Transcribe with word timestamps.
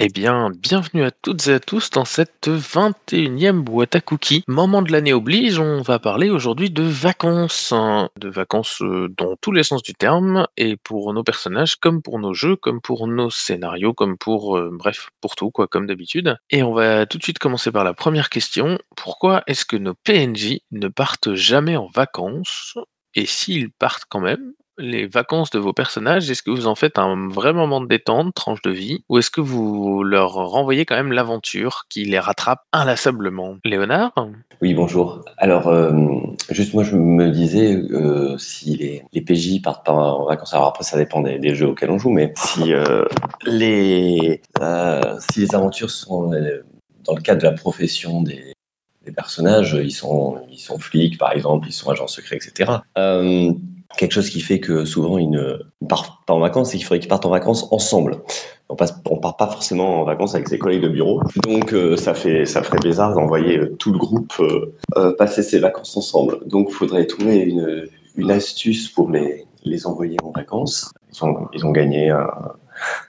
Eh 0.00 0.08
bien, 0.10 0.50
bienvenue 0.56 1.02
à 1.02 1.10
toutes 1.10 1.48
et 1.48 1.54
à 1.54 1.58
tous 1.60 1.90
dans 1.90 2.04
cette 2.04 2.46
21e 2.48 3.62
boîte 3.62 3.96
à 3.96 4.00
cookies. 4.00 4.44
Moment 4.46 4.80
de 4.82 4.92
l'année 4.92 5.12
oblige, 5.12 5.58
on 5.58 5.82
va 5.82 5.98
parler 5.98 6.30
aujourd'hui 6.30 6.70
de 6.70 6.84
vacances. 6.84 7.72
hein. 7.72 8.08
De 8.16 8.28
vacances 8.28 8.80
euh, 8.82 9.08
dans 9.18 9.34
tous 9.40 9.50
les 9.50 9.64
sens 9.64 9.82
du 9.82 9.94
terme, 9.94 10.46
et 10.56 10.76
pour 10.76 11.12
nos 11.14 11.24
personnages, 11.24 11.74
comme 11.74 12.00
pour 12.00 12.20
nos 12.20 12.32
jeux, 12.32 12.54
comme 12.54 12.80
pour 12.80 13.08
nos 13.08 13.28
scénarios, 13.30 13.92
comme 13.92 14.16
pour, 14.16 14.56
euh, 14.56 14.70
bref, 14.72 15.08
pour 15.20 15.34
tout, 15.34 15.50
quoi, 15.50 15.66
comme 15.66 15.88
d'habitude. 15.88 16.36
Et 16.50 16.62
on 16.62 16.72
va 16.74 17.04
tout 17.06 17.18
de 17.18 17.24
suite 17.24 17.40
commencer 17.40 17.72
par 17.72 17.82
la 17.82 17.92
première 17.92 18.30
question. 18.30 18.78
Pourquoi 18.96 19.42
est-ce 19.48 19.64
que 19.64 19.76
nos 19.76 19.94
PNJ 19.94 20.60
ne 20.70 20.86
partent 20.86 21.34
jamais 21.34 21.76
en 21.76 21.88
vacances? 21.92 22.78
Et 23.14 23.26
s'ils 23.26 23.72
partent 23.72 24.04
quand 24.08 24.20
même, 24.20 24.52
les 24.78 25.06
vacances 25.06 25.50
de 25.50 25.58
vos 25.58 25.72
personnages, 25.72 26.30
est-ce 26.30 26.42
que 26.42 26.50
vous 26.50 26.66
en 26.66 26.74
faites 26.74 26.98
un 26.98 27.28
vrai 27.28 27.52
moment 27.52 27.80
de 27.80 27.86
détente, 27.86 28.34
tranche 28.34 28.62
de 28.62 28.70
vie, 28.70 29.04
ou 29.08 29.18
est-ce 29.18 29.30
que 29.30 29.40
vous 29.40 30.02
leur 30.04 30.32
renvoyez 30.32 30.84
quand 30.84 30.96
même 30.96 31.12
l'aventure 31.12 31.86
qui 31.88 32.04
les 32.04 32.18
rattrape 32.18 32.62
inlassablement? 32.72 33.56
Léonard? 33.64 34.12
Oui, 34.62 34.74
bonjour. 34.74 35.24
Alors, 35.36 35.68
euh, 35.68 35.92
juste 36.50 36.74
moi, 36.74 36.84
je 36.84 36.96
me 36.96 37.30
disais 37.30 37.74
euh, 37.74 38.38
si 38.38 38.76
les, 39.12 39.20
PJ 39.20 39.60
partent 39.62 39.88
en 39.88 40.24
vacances, 40.24 40.54
alors 40.54 40.68
après, 40.68 40.84
ça 40.84 40.96
dépend 40.96 41.20
des, 41.20 41.54
jeux 41.54 41.68
auxquels 41.68 41.90
on 41.90 41.98
joue, 41.98 42.10
mais 42.10 42.32
si, 42.36 42.72
euh, 42.72 43.04
les, 43.44 44.40
si 45.30 45.40
les 45.40 45.54
aventures 45.54 45.90
sont 45.90 46.30
dans 47.04 47.14
le 47.14 47.20
cadre 47.20 47.42
de 47.42 47.46
la 47.46 47.52
profession 47.52 48.22
des, 48.22 48.54
des 49.04 49.12
personnages, 49.12 49.76
ils 49.80 49.92
sont, 49.92 50.40
ils 50.50 50.58
sont 50.58 50.78
flics, 50.78 51.18
par 51.18 51.32
exemple, 51.32 51.68
ils 51.68 51.72
sont 51.72 51.90
agents 51.90 52.06
secrets, 52.06 52.36
etc. 52.36 52.70
Quelque 53.96 54.12
chose 54.12 54.28
qui 54.28 54.40
fait 54.40 54.60
que 54.60 54.84
souvent 54.84 55.16
ils 55.18 55.30
ne 55.30 55.58
partent 55.88 56.24
pas 56.26 56.34
en 56.34 56.40
vacances, 56.40 56.70
c'est 56.70 56.76
qu'il 56.76 56.84
faudrait 56.86 57.00
qu'ils 57.00 57.08
partent 57.08 57.24
en 57.26 57.30
vacances 57.30 57.66
ensemble. 57.70 58.18
On 58.68 58.76
on 59.06 59.16
part 59.16 59.36
pas 59.38 59.46
forcément 59.48 60.02
en 60.02 60.04
vacances 60.04 60.34
avec 60.34 60.46
ses 60.48 60.58
collègues 60.58 60.82
de 60.82 60.88
bureau, 60.88 61.22
donc 61.42 61.72
euh, 61.72 61.96
ça 61.96 62.12
fait, 62.12 62.44
ça 62.44 62.62
ferait 62.62 62.78
bizarre 62.80 63.14
d'envoyer 63.14 63.58
euh, 63.58 63.74
tout 63.78 63.92
le 63.92 63.98
groupe 63.98 64.34
euh, 64.40 65.14
passer 65.16 65.42
ses 65.42 65.58
vacances 65.58 65.96
ensemble. 65.96 66.46
Donc, 66.46 66.68
il 66.68 66.74
faudrait 66.74 67.06
trouver 67.06 67.38
une, 67.38 67.88
une 68.16 68.30
astuce 68.30 68.90
pour 68.90 69.10
les, 69.10 69.46
les 69.64 69.86
envoyer 69.86 70.18
en 70.22 70.32
vacances. 70.32 70.92
Ils 71.14 71.24
ont, 71.24 71.48
ils 71.54 71.64
ont 71.64 71.70
gagné 71.70 72.10
un, 72.10 72.28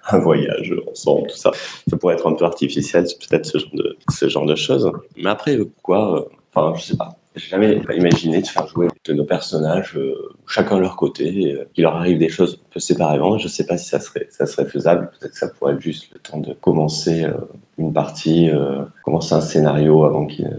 un 0.09 0.19
voyage 0.19 0.73
ensemble, 0.89 1.27
tout 1.27 1.35
ça. 1.35 1.51
Ça 1.89 1.97
pourrait 1.97 2.15
être 2.15 2.27
un 2.27 2.33
peu 2.33 2.45
artificiel, 2.45 3.03
peut-être 3.03 3.45
ce 3.45 3.57
genre 3.57 3.73
de, 3.73 3.97
ce 4.09 4.29
genre 4.29 4.45
de 4.45 4.55
choses. 4.55 4.89
Mais 5.17 5.29
après, 5.29 5.59
quoi, 5.83 6.29
enfin, 6.53 6.73
je 6.77 6.85
sais 6.85 6.97
pas. 6.97 7.18
Jamais 7.39 7.81
imaginé 7.95 8.41
de 8.41 8.47
faire 8.47 8.67
jouer 8.67 8.87
de 9.05 9.13
nos 9.13 9.23
personnages 9.23 9.95
euh, 9.97 10.15
chacun 10.47 10.75
de 10.77 10.81
leur 10.81 10.95
côté, 10.95 11.53
euh, 11.53 11.65
qu'il 11.73 11.83
leur 11.83 11.95
arrive 11.95 12.17
des 12.17 12.29
choses 12.29 12.59
un 12.63 12.73
peu 12.73 12.79
séparément. 12.79 13.37
Je 13.37 13.47
sais 13.47 13.65
pas 13.65 13.77
si 13.77 13.87
ça 13.89 13.99
serait, 13.99 14.27
ça 14.29 14.45
serait 14.45 14.65
faisable. 14.65 15.09
Peut-être 15.19 15.31
que 15.33 15.37
ça 15.37 15.47
pourrait 15.47 15.73
être 15.73 15.81
juste 15.81 16.11
le 16.13 16.19
temps 16.19 16.39
de 16.39 16.53
commencer 16.53 17.23
euh, 17.23 17.33
une 17.77 17.93
partie, 17.93 18.49
euh, 18.49 18.83
commencer 19.03 19.33
un 19.33 19.41
scénario 19.41 20.03
avant 20.03 20.25
qu'il 20.25 20.45
ne, 20.45 20.57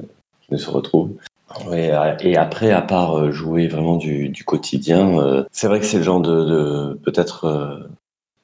ne 0.51 0.57
se 0.57 0.71
retrouve. 0.71 1.11
Ouais, 1.67 1.91
euh, 1.93 2.15
et 2.21 2.37
après, 2.37 2.71
à 2.71 2.83
part 2.83 3.31
jouer 3.33 3.69
vraiment 3.69 3.97
du, 3.97 4.33
quotidien, 4.47 5.45
c'est 5.53 5.67
vrai 5.67 5.81
que 5.81 5.87
c'est 5.87 5.99
le 5.99 6.05
genre 6.05 6.21
de, 6.21 6.45
de 6.45 6.95
peut-être 7.05 7.89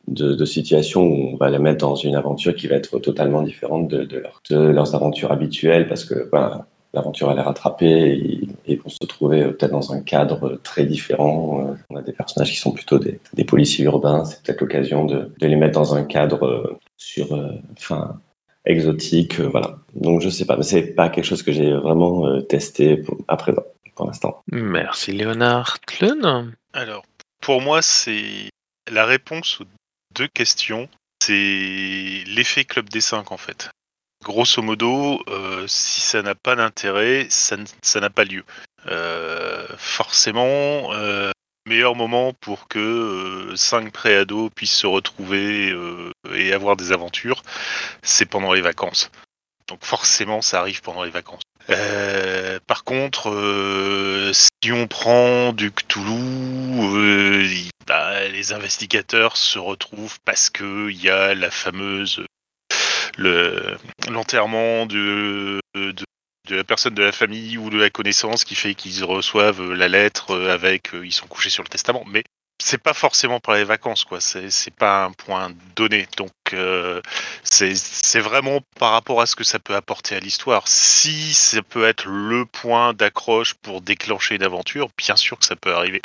de, 0.09 0.35
de 0.35 0.45
situation 0.45 1.03
où 1.03 1.31
on 1.33 1.37
va 1.37 1.51
les 1.51 1.59
mettre 1.59 1.87
dans 1.87 1.95
une 1.97 2.15
aventure 2.15 2.55
qui 2.55 2.69
va 2.69 2.77
être 2.77 2.99
totalement 2.99 3.43
différente 3.43 3.89
de, 3.89 4.05
de, 4.05 4.19
leur- 4.19 4.41
de 4.51 4.57
leurs 4.57 4.95
aventures 4.95 5.33
habituelles 5.33 5.87
parce 5.89 6.05
que 6.05 6.29
voilà, 6.31 6.67
l'aventure 6.97 7.29
va 7.29 7.35
les 7.35 7.41
rattraper 7.43 8.49
et, 8.67 8.77
vont 8.77 8.89
se 8.89 9.07
trouver 9.07 9.43
euh, 9.43 9.51
peut-être 9.53 9.71
dans 9.73 9.93
un 9.93 10.01
cadre 10.01 10.59
très 10.65 10.85
différent. 10.85 11.67
Euh, 11.69 11.75
On 11.91 11.97
a 11.97 12.03
des 12.03 12.13
personnages 12.13 12.51
qui 12.51 12.57
sont 12.59 12.73
plutôt 12.73 12.99
des, 12.99 13.21
des 13.35 13.45
policiers 13.45 13.85
urbains, 13.85 14.25
c'est 14.25 14.43
peut-être 14.43 14.61
l'occasion 14.61 15.05
de, 15.05 15.33
de 15.39 15.47
les 15.47 15.57
mettre 15.57 15.75
dans 15.79 15.95
un 15.95 16.05
cadre 16.05 16.45
euh, 16.47 16.77
sur, 16.97 17.33
euh, 17.35 17.53
enfin, 17.79 18.19
exotique, 18.65 19.39
euh, 19.41 19.49
voilà. 19.49 19.79
Donc 19.95 20.21
je 20.21 20.29
sais 20.29 20.45
pas, 20.45 20.57
mais 20.57 20.63
c'est 20.65 20.83
pas 20.95 21.09
quelque 21.09 21.25
chose 21.25 21.43
que 21.43 21.53
j'ai 21.53 21.73
vraiment 21.73 22.27
euh, 22.27 22.41
testé 22.41 22.97
pour- 22.97 23.19
à 23.29 23.37
présent, 23.37 23.63
pour 23.95 24.07
l'instant. 24.07 24.43
Merci 24.51 25.13
Léonard. 25.13 25.79
Tlun 25.87 26.51
Alors, 26.73 27.05
pour 27.41 27.61
moi, 27.63 27.81
c'est 27.83 28.51
la 28.91 29.05
réponse 29.07 29.61
aux 29.61 29.65
deux 30.17 30.29
questions, 30.29 30.89
c'est 31.23 32.25
l'effet 32.27 32.65
Club 32.65 32.89
des 32.89 33.01
5 33.01 33.31
en 33.33 33.37
fait. 33.37 33.71
Grosso 34.27 34.61
modo, 34.61 35.23
euh, 35.29 35.69
si 35.69 36.01
ça 36.01 36.21
n'a 36.21 36.35
pas 36.35 36.57
d'intérêt, 36.57 37.29
ça 37.31 37.57
n'a 38.01 38.11
pas 38.11 38.25
lieu. 38.25 38.43
Euh, 38.89 39.65
forcément, 39.79 40.93
euh, 40.95 41.31
meilleur 41.65 41.95
moment 41.95 42.33
pour 42.33 42.67
que 42.67 43.53
cinq 43.55 43.93
préados 43.93 44.51
puissent 44.51 44.79
se 44.79 44.89
retrouver 44.89 45.73
et 46.35 46.53
avoir 46.53 46.77
des 46.77 46.91
aventures, 46.91 47.45
c'est 48.03 48.27
pendant 48.27 48.53
les 48.53 48.63
vacances. 48.63 49.13
Donc 49.69 49.85
forcément, 49.85 50.43
ça 50.43 50.59
arrive 50.59 50.83
pendant 50.83 51.05
les 51.05 51.11
vacances. 51.11 51.43
Par 52.67 52.83
contre, 52.83 53.31
si 54.33 54.73
on 54.73 54.89
prend 54.89 55.53
du 55.53 55.71
Cthulhu, 55.71 57.45
il- 57.45 57.71
bah, 57.87 58.27
les 58.27 58.53
investigateurs 58.53 59.37
se 59.37 59.61
retrouvent 59.61 60.19
parce 60.25 60.51
que 60.51 60.91
il 60.91 61.01
y 61.01 61.11
a 61.11 61.37
la 61.37 61.53
fameuse 61.53 62.25
le 63.17 63.77
l'enterrement 64.09 64.87
de, 64.87 65.61
de 65.75 66.05
de 66.47 66.57
la 66.57 66.65
personne 66.65 66.95
de 66.95 67.03
la 67.03 67.13
famille 67.13 67.59
ou 67.59 67.71
de 67.71 67.79
la 67.79 67.91
connaissance 67.91 68.45
qui 68.45 68.55
fait 68.55 68.75
qu'ils 68.75 69.05
reçoivent 69.05 69.73
la 69.73 69.89
lettre 69.89 70.39
avec 70.49 70.95
euh, 70.95 71.05
ils 71.05 71.13
sont 71.13 71.27
couchés 71.27 71.51
sur 71.51 71.63
le 71.63 71.69
testament. 71.69 72.05
Mais 72.07 72.25
c'est 72.59 72.79
pas 72.79 72.95
forcément 72.95 73.39
pour 73.39 73.53
les 73.53 73.65
vacances, 73.65 74.05
quoi. 74.05 74.21
C'est 74.21 74.75
pas 74.75 75.05
un 75.05 75.13
point 75.13 75.51
donné. 75.77 76.09
Donc 76.17 76.33
euh, 76.53 77.01
c'est 77.43 78.21
vraiment 78.21 78.61
par 78.79 78.93
rapport 78.93 79.21
à 79.21 79.27
ce 79.27 79.37
que 79.37 79.45
ça 79.45 79.59
peut 79.59 79.75
apporter 79.75 80.17
à 80.17 80.21
l'histoire. 80.21 80.67
Si 80.67 81.35
ça 81.35 81.63
peut 81.63 81.87
être 81.87 82.07
le 82.07 82.47
point 82.47 82.93
d'accroche 82.95 83.55
pour 83.55 83.83
déclencher 83.83 84.37
une 84.37 84.43
aventure, 84.43 84.89
bien 84.97 85.17
sûr 85.17 85.39
que 85.39 85.45
ça 85.45 85.57
peut 85.57 85.75
arriver. 85.75 86.01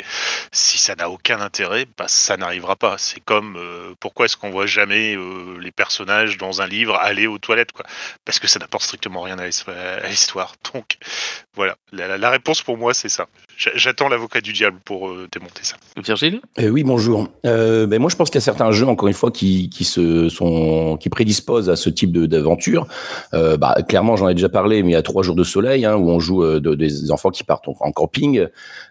Si 0.52 0.78
ça 0.78 0.94
n'a 0.94 1.08
aucun 1.10 1.40
intérêt, 1.40 1.86
bah, 1.96 2.06
ça 2.08 2.36
n'arrivera 2.36 2.76
pas. 2.76 2.98
C'est 2.98 3.20
comme 3.20 3.56
euh, 3.56 3.94
pourquoi 4.00 4.26
est-ce 4.26 4.36
qu'on 4.36 4.50
voit 4.50 4.66
jamais 4.66 5.16
euh, 5.16 5.58
les 5.58 5.72
personnages 5.72 6.36
dans 6.38 6.60
un 6.62 6.66
livre 6.66 6.96
aller 6.96 7.26
aux 7.26 7.38
toilettes, 7.38 7.72
quoi? 7.72 7.86
Parce 8.24 8.38
que 8.38 8.46
ça 8.46 8.58
n'apporte 8.58 8.84
strictement 8.84 9.22
rien 9.22 9.38
à 9.38 9.46
l'his- 9.46 9.64
à 9.68 10.08
l'histoire. 10.08 10.54
Donc 10.74 10.98
voilà, 11.54 11.76
la 11.92 12.30
réponse 12.30 12.62
pour 12.62 12.76
moi 12.76 12.94
c'est 12.94 13.08
ça. 13.08 13.26
J'a- 13.58 13.70
J'attends 13.76 14.08
l'avocat 14.08 14.40
du 14.40 14.52
diable 14.52 14.78
pour 14.84 15.08
euh, 15.08 15.28
démonter 15.32 15.62
ça. 15.62 15.76
Virgile? 16.02 16.40
Euh, 16.58 16.68
oui, 16.68 16.82
bonjour. 16.84 17.28
Euh, 17.46 17.86
ben 17.86 18.00
moi, 18.00 18.10
je 18.10 18.16
pense 18.16 18.28
qu'il 18.30 18.36
y 18.36 18.42
a 18.42 18.44
certains 18.44 18.70
jeux, 18.72 18.86
encore 18.86 19.08
une 19.08 19.14
fois, 19.14 19.30
qui, 19.30 19.68
qui 19.70 19.84
se 19.84 20.28
sont, 20.28 20.96
qui 21.00 21.08
prédisposent 21.10 21.70
à 21.70 21.76
ce 21.76 21.90
type 21.90 22.12
de- 22.12 22.26
d'aventure. 22.26 22.86
Euh, 23.34 23.56
bah, 23.56 23.76
clairement, 23.88 24.16
j'en 24.16 24.28
ai 24.28 24.34
déjà 24.34 24.48
parlé, 24.48 24.82
mais 24.82 24.90
il 24.90 24.92
y 24.94 24.96
a 24.96 25.02
trois 25.02 25.22
jours 25.22 25.34
de 25.36 25.44
soleil, 25.44 25.84
hein, 25.84 25.96
où 25.96 26.10
on 26.10 26.18
joue 26.18 26.42
euh, 26.42 26.60
de- 26.60 26.74
des 26.74 27.10
enfants 27.10 27.30
qui 27.30 27.44
partent 27.44 27.68
en, 27.68 27.76
en 27.80 27.92
camping. 27.92 28.46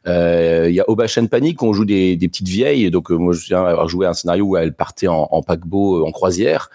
Euh, 0.07 0.67
il 0.69 0.75
y 0.75 0.79
a 0.79 0.89
Obashan 0.89 1.27
Panic, 1.27 1.61
où 1.61 1.67
on 1.67 1.73
joue 1.73 1.85
des, 1.85 2.16
des 2.16 2.27
petites 2.27 2.47
vieilles. 2.47 2.89
Donc, 2.91 3.11
euh, 3.11 3.16
moi, 3.16 3.33
je 3.33 3.39
me 3.39 3.41
souviens 3.41 3.63
avoir 3.66 3.89
joué 3.89 4.05
à 4.05 4.11
un 4.11 4.13
scénario 4.13 4.45
où 4.45 4.57
elles 4.57 4.73
partaient 4.73 5.07
en, 5.07 5.27
en 5.31 5.41
paquebot, 5.41 6.05
en 6.05 6.11
croisière. 6.11 6.69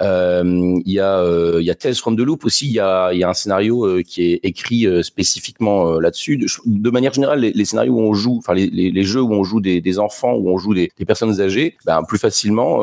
Euh, 0.00 0.42
Il 0.84 0.92
y 0.92 1.00
a, 1.00 1.18
euh, 1.18 1.58
il 1.60 1.66
y 1.66 1.70
a 1.70 1.74
Tales 1.74 1.94
from 1.94 2.16
the 2.16 2.20
Loop 2.20 2.44
aussi. 2.44 2.66
Il 2.66 2.72
y 2.72 2.80
a, 2.80 3.12
il 3.12 3.18
y 3.18 3.24
a 3.24 3.28
un 3.28 3.34
scénario 3.34 3.86
euh, 3.86 4.02
qui 4.02 4.32
est 4.32 4.40
écrit 4.42 4.86
spécifiquement 5.02 5.98
là-dessus. 6.00 6.46
De, 6.66 6.90
manière 6.90 7.12
générale, 7.12 7.40
les, 7.40 7.64
scénarios 7.64 7.94
où 7.94 8.00
on 8.00 8.14
joue, 8.14 8.36
enfin 8.38 8.54
les, 8.54 9.04
jeux 9.04 9.22
où 9.22 9.32
on 9.32 9.44
joue 9.44 9.60
des, 9.60 9.98
enfants, 9.98 10.34
où 10.34 10.50
on 10.50 10.58
joue 10.58 10.74
des, 10.74 10.90
personnes 11.06 11.40
âgées, 11.40 11.76
ben, 11.84 12.02
plus 12.06 12.18
facilement, 12.18 12.80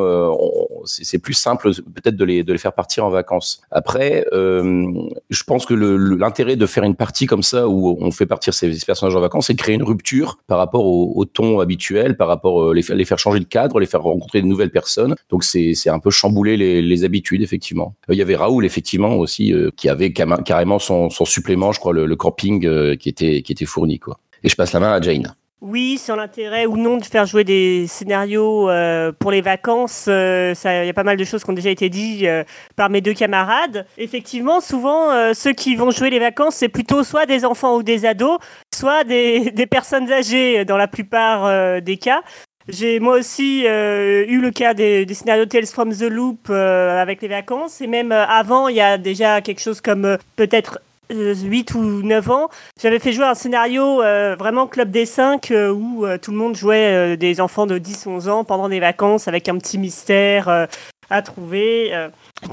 c'est 0.86 1.20
plus 1.20 1.34
simple 1.34 1.72
peut-être 1.74 2.16
de 2.16 2.26
les, 2.26 2.44
de 2.44 2.52
les 2.52 2.60
faire 2.60 2.74
partir 2.74 3.06
en 3.06 3.10
vacances. 3.10 3.62
Après, 3.72 4.26
je 4.32 5.44
pense 5.46 5.66
que 5.66 5.74
l'intérêt 5.74 6.56
de 6.56 6.66
faire 6.66 6.84
une 6.84 6.96
partie 6.96 7.26
comme 7.26 7.44
ça 7.44 7.68
où 7.68 7.98
on 8.00 8.12
fait 8.12 8.26
partir 8.26 8.54
ces, 8.54 8.74
ces 8.74 8.86
personnages 8.86 9.16
en 9.16 9.22
vacances, 9.22 9.48
c'est 9.48 9.54
de 9.54 9.62
créer 9.62 9.76
une 9.76 9.84
rupture 9.84 10.40
par 10.48 10.58
rapport 10.58 10.86
au, 10.86 11.26
ton 11.26 11.60
habituel, 11.60 12.18
par 12.18 12.28
rapport 12.28 12.64
euh, 12.64 12.74
les, 12.74 13.06
faire, 13.06 13.20
changer 13.20 13.40
de 13.40 13.46
cadre, 13.46 13.80
les 13.80 13.86
faire 13.86 14.02
rencontrer 14.02 14.42
de 14.42 14.48
nouvelles 14.48 14.72
personnes. 14.72 15.16
Donc 15.30 15.44
c'est 15.44 15.90
un 15.90 16.00
peu 16.00 16.10
chambouler 16.10 16.58
les 16.58 16.99
habitudes 17.04 17.42
effectivement. 17.42 17.96
Euh, 18.10 18.14
Il 18.14 18.18
y 18.18 18.22
avait 18.22 18.36
Raoul 18.36 18.66
effectivement 18.66 19.16
aussi 19.16 19.54
euh, 19.54 19.72
qui 19.76 19.90
avait 19.90 20.12
carrément 20.12 20.80
son, 20.80 21.10
supplément, 21.10 21.72
je 21.72 21.80
crois, 21.80 21.94
le, 21.94 22.16
camping 22.16 22.66
euh, 22.66 22.96
qui 22.96 23.10
était 23.10 23.66
fourni 23.66 24.00
quoi. 24.00 24.20
Et 24.44 24.50
je 24.50 24.56
passe 24.56 24.74
la 24.74 24.80
main 24.80 24.94
à 24.94 25.02
Jane. 25.02 25.34
Oui, 25.62 25.98
sur 25.98 26.16
l'intérêt 26.16 26.66
ou 26.66 26.78
non 26.78 26.96
de 26.96 27.04
faire 27.04 27.26
jouer 27.26 27.44
des 27.44 27.86
scénarios 27.86 28.70
euh, 28.70 29.12
pour 29.12 29.30
les 29.30 29.42
vacances, 29.42 30.06
euh, 30.08 30.54
il 30.64 30.86
y 30.86 30.90
a 30.90 30.94
pas 30.94 31.04
mal 31.04 31.18
de 31.18 31.24
choses 31.26 31.44
qui 31.44 31.50
ont 31.50 31.54
déjà 31.54 31.70
été 31.70 31.90
dites 31.90 32.24
euh, 32.24 32.46
par 32.78 32.90
mes 32.90 33.02
deux 33.02 33.14
camarades. 33.14 33.86
Effectivement, 33.98 34.62
souvent, 34.62 35.12
euh, 35.12 35.34
ceux 35.34 35.52
qui 35.52 35.76
vont 35.76 35.92
jouer 35.92 36.12
les 36.12 36.20
vacances, 36.20 36.56
c'est 36.56 36.70
plutôt 36.70 37.04
soit 37.04 37.26
des 37.26 37.44
enfants 37.44 37.76
ou 37.76 37.84
des 37.84 38.06
ados, 38.06 38.38
soit 38.74 39.04
des, 39.04 39.52
personnes 39.70 40.10
âgées 40.10 40.64
dans 40.64 40.78
la 40.78 40.88
plupart 40.88 41.46
euh, 41.46 41.82
des 41.82 41.98
cas. 41.98 42.22
J'ai 42.72 43.00
moi 43.00 43.18
aussi 43.18 43.66
euh, 43.66 44.26
eu 44.28 44.40
le 44.40 44.52
cas 44.52 44.76
des, 44.76 45.04
des 45.04 45.14
scénarios 45.16 45.48
Tales 45.48 45.66
from 45.66 45.92
the 45.92 46.04
Loop 46.04 46.50
euh, 46.52 47.02
avec 47.02 47.22
les 47.22 47.28
vacances. 47.28 47.82
Et 47.82 47.88
même 47.88 48.12
euh, 48.12 48.26
avant, 48.28 48.68
il 48.68 48.76
y 48.76 48.82
a 48.82 49.00
déjà 49.00 49.42
quelque 49.42 49.60
chose 49.60 49.82
comme 49.82 50.18
peut-être 50.36 50.80
euh, 51.12 51.34
8 51.34 51.74
ou 51.74 52.04
9 52.04 52.30
ans. 52.30 52.50
J'avais 52.80 53.00
fait 53.00 53.12
jouer 53.12 53.26
un 53.26 53.34
scénario 53.34 53.98
vraiment 54.38 54.68
Club 54.68 54.92
des 54.92 55.08
5 55.08 55.50
euh, 55.50 55.72
où 55.72 56.06
tout 56.22 56.30
le 56.30 56.38
monde 56.38 56.56
jouait 56.56 57.18
des 57.18 57.42
enfants 57.42 57.66
de 57.66 57.80
10-11 57.80 58.30
ans 58.30 58.44
pendant 58.44 58.70
des 58.70 58.80
vacances 58.80 59.28
avec 59.28 59.50
un 59.50 59.58
petit 59.58 59.80
mystère. 59.80 60.68
à 61.10 61.22
trouver 61.24 61.92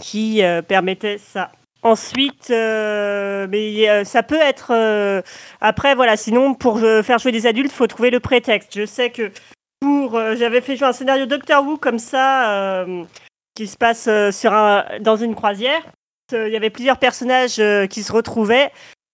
qui 0.00 0.40
permettait 0.66 1.18
ça. 1.18 1.50
Ensuite, 1.82 2.48
mais 2.48 4.04
ça 4.04 4.22
peut 4.22 4.40
être 4.40 4.72
après 5.60 5.94
voilà. 5.94 6.16
Sinon, 6.16 6.54
pour 6.54 6.80
faire 6.80 7.18
jouer 7.18 7.32
des 7.32 7.46
adultes, 7.46 7.70
faut 7.70 7.86
trouver 7.86 8.08
le 8.10 8.18
prétexte. 8.18 8.70
Je 8.74 8.86
sais 8.86 9.10
que 9.10 9.30
pour 9.80 10.18
j'avais 10.36 10.60
fait 10.60 10.76
jouer 10.76 10.88
un 10.88 10.92
scénario 10.92 11.26
Doctor 11.26 11.66
Who 11.66 11.76
comme 11.76 11.98
ça 11.98 12.84
qui 13.54 13.66
se 13.66 13.76
passe 13.76 14.08
sur 14.32 14.52
un, 14.52 14.84
dans 15.00 15.16
une 15.16 15.34
croisière. 15.34 15.82
Il 16.32 16.48
y 16.48 16.56
avait 16.56 16.70
plusieurs 16.70 16.98
personnages 16.98 17.60
qui 17.88 18.02
se 18.02 18.12
retrouvaient 18.12 18.70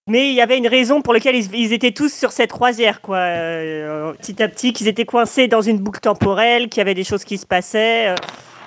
mais 0.09 0.31
il 0.31 0.35
y 0.35 0.41
avait 0.41 0.59
une 0.59 0.67
raison 0.67 1.01
pour 1.01 1.15
laquelle 1.15 1.37
ils, 1.37 1.73
étaient 1.73 1.93
tous 1.93 2.13
sur 2.13 2.33
cette 2.33 2.51
croisière, 2.51 3.01
quoi. 3.01 3.19
Euh, 3.19 4.13
petit 4.15 4.43
à 4.43 4.49
petit, 4.49 4.73
qu'ils 4.73 4.89
étaient 4.89 5.05
coincés 5.05 5.47
dans 5.47 5.63
une 5.63 5.79
boucle 5.79 6.01
temporelle, 6.01 6.69
qu'il 6.69 6.79
y 6.79 6.81
avait 6.81 6.95
des 6.95 7.05
choses 7.05 7.25
qui 7.25 7.39
se 7.39 7.47
passaient, 7.47 8.09
euh, 8.09 8.17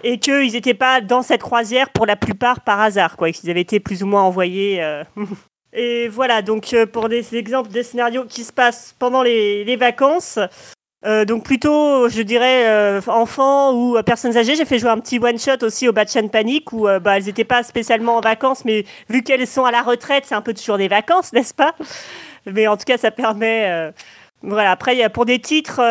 et 0.03 0.18
qu'ils 0.18 0.53
n'étaient 0.53 0.74
pas 0.74 1.01
dans 1.01 1.21
cette 1.21 1.42
croisière 1.42 1.89
pour 1.89 2.06
la 2.06 2.15
plupart 2.15 2.62
par 2.62 2.80
hasard, 2.80 3.18
quoi. 3.18 3.31
Qu'ils 3.31 3.50
avaient 3.50 3.62
été 3.62 3.81
plus 3.81 4.01
ou 4.01 4.07
moins 4.07 4.24
envoyés. 4.24 4.81
Euh. 4.81 5.03
et 5.74 6.07
voilà, 6.07 6.42
donc 6.42 6.74
pour 6.94 7.09
des 7.09 7.36
exemples 7.36 7.69
des 7.69 7.83
scénarios 7.83 8.24
qui 8.24 8.45
se 8.45 8.53
passent 8.53 8.95
pendant 8.97 9.21
les 9.21 9.75
vacances, 9.75 10.39
euh, 11.06 11.24
donc 11.24 11.44
plutôt, 11.44 12.10
je 12.10 12.22
dirais, 12.24 12.68
euh, 12.68 13.02
enfants 13.07 13.74
ou 13.74 13.96
euh, 13.96 14.02
personnes 14.02 14.36
âgées. 14.38 14.56
J'ai 14.56 14.66
fait 14.66 14.80
jouer 14.80 14.90
un 14.90 15.00
petit 15.00 15.19
one-shot 15.19 15.63
aussi 15.63 15.88
au 15.88 15.94
Batchan 15.94 16.28
Panic 16.30 16.74
où 16.74 16.88
bah, 17.02 17.18
elles 17.18 17.25
n'étaient 17.25 17.44
pas 17.44 17.63
spécialement 17.63 18.18
en 18.18 18.22
vacances, 18.22 18.66
mais 18.66 18.86
vu 19.10 19.22
qu'elles 19.22 19.46
sont 19.46 19.66
à 19.66 19.72
la 19.72 19.84
retraite, 19.84 20.25
c'est 20.25 20.36
un 20.36 20.42
peu 20.42 20.54
toujours 20.54 20.78
des 20.78 20.88
vacances, 20.88 21.31
n'est-ce 21.34 21.54
pas? 21.54 21.75
Mais 22.46 22.68
en 22.68 22.78
tout 22.78 22.86
cas, 22.86 22.98
ça 22.98 23.12
permet... 23.12 23.92
Voilà, 24.42 24.69
après, 24.69 25.10
pour 25.10 25.25
des 25.25 25.40
titres, 25.40 25.81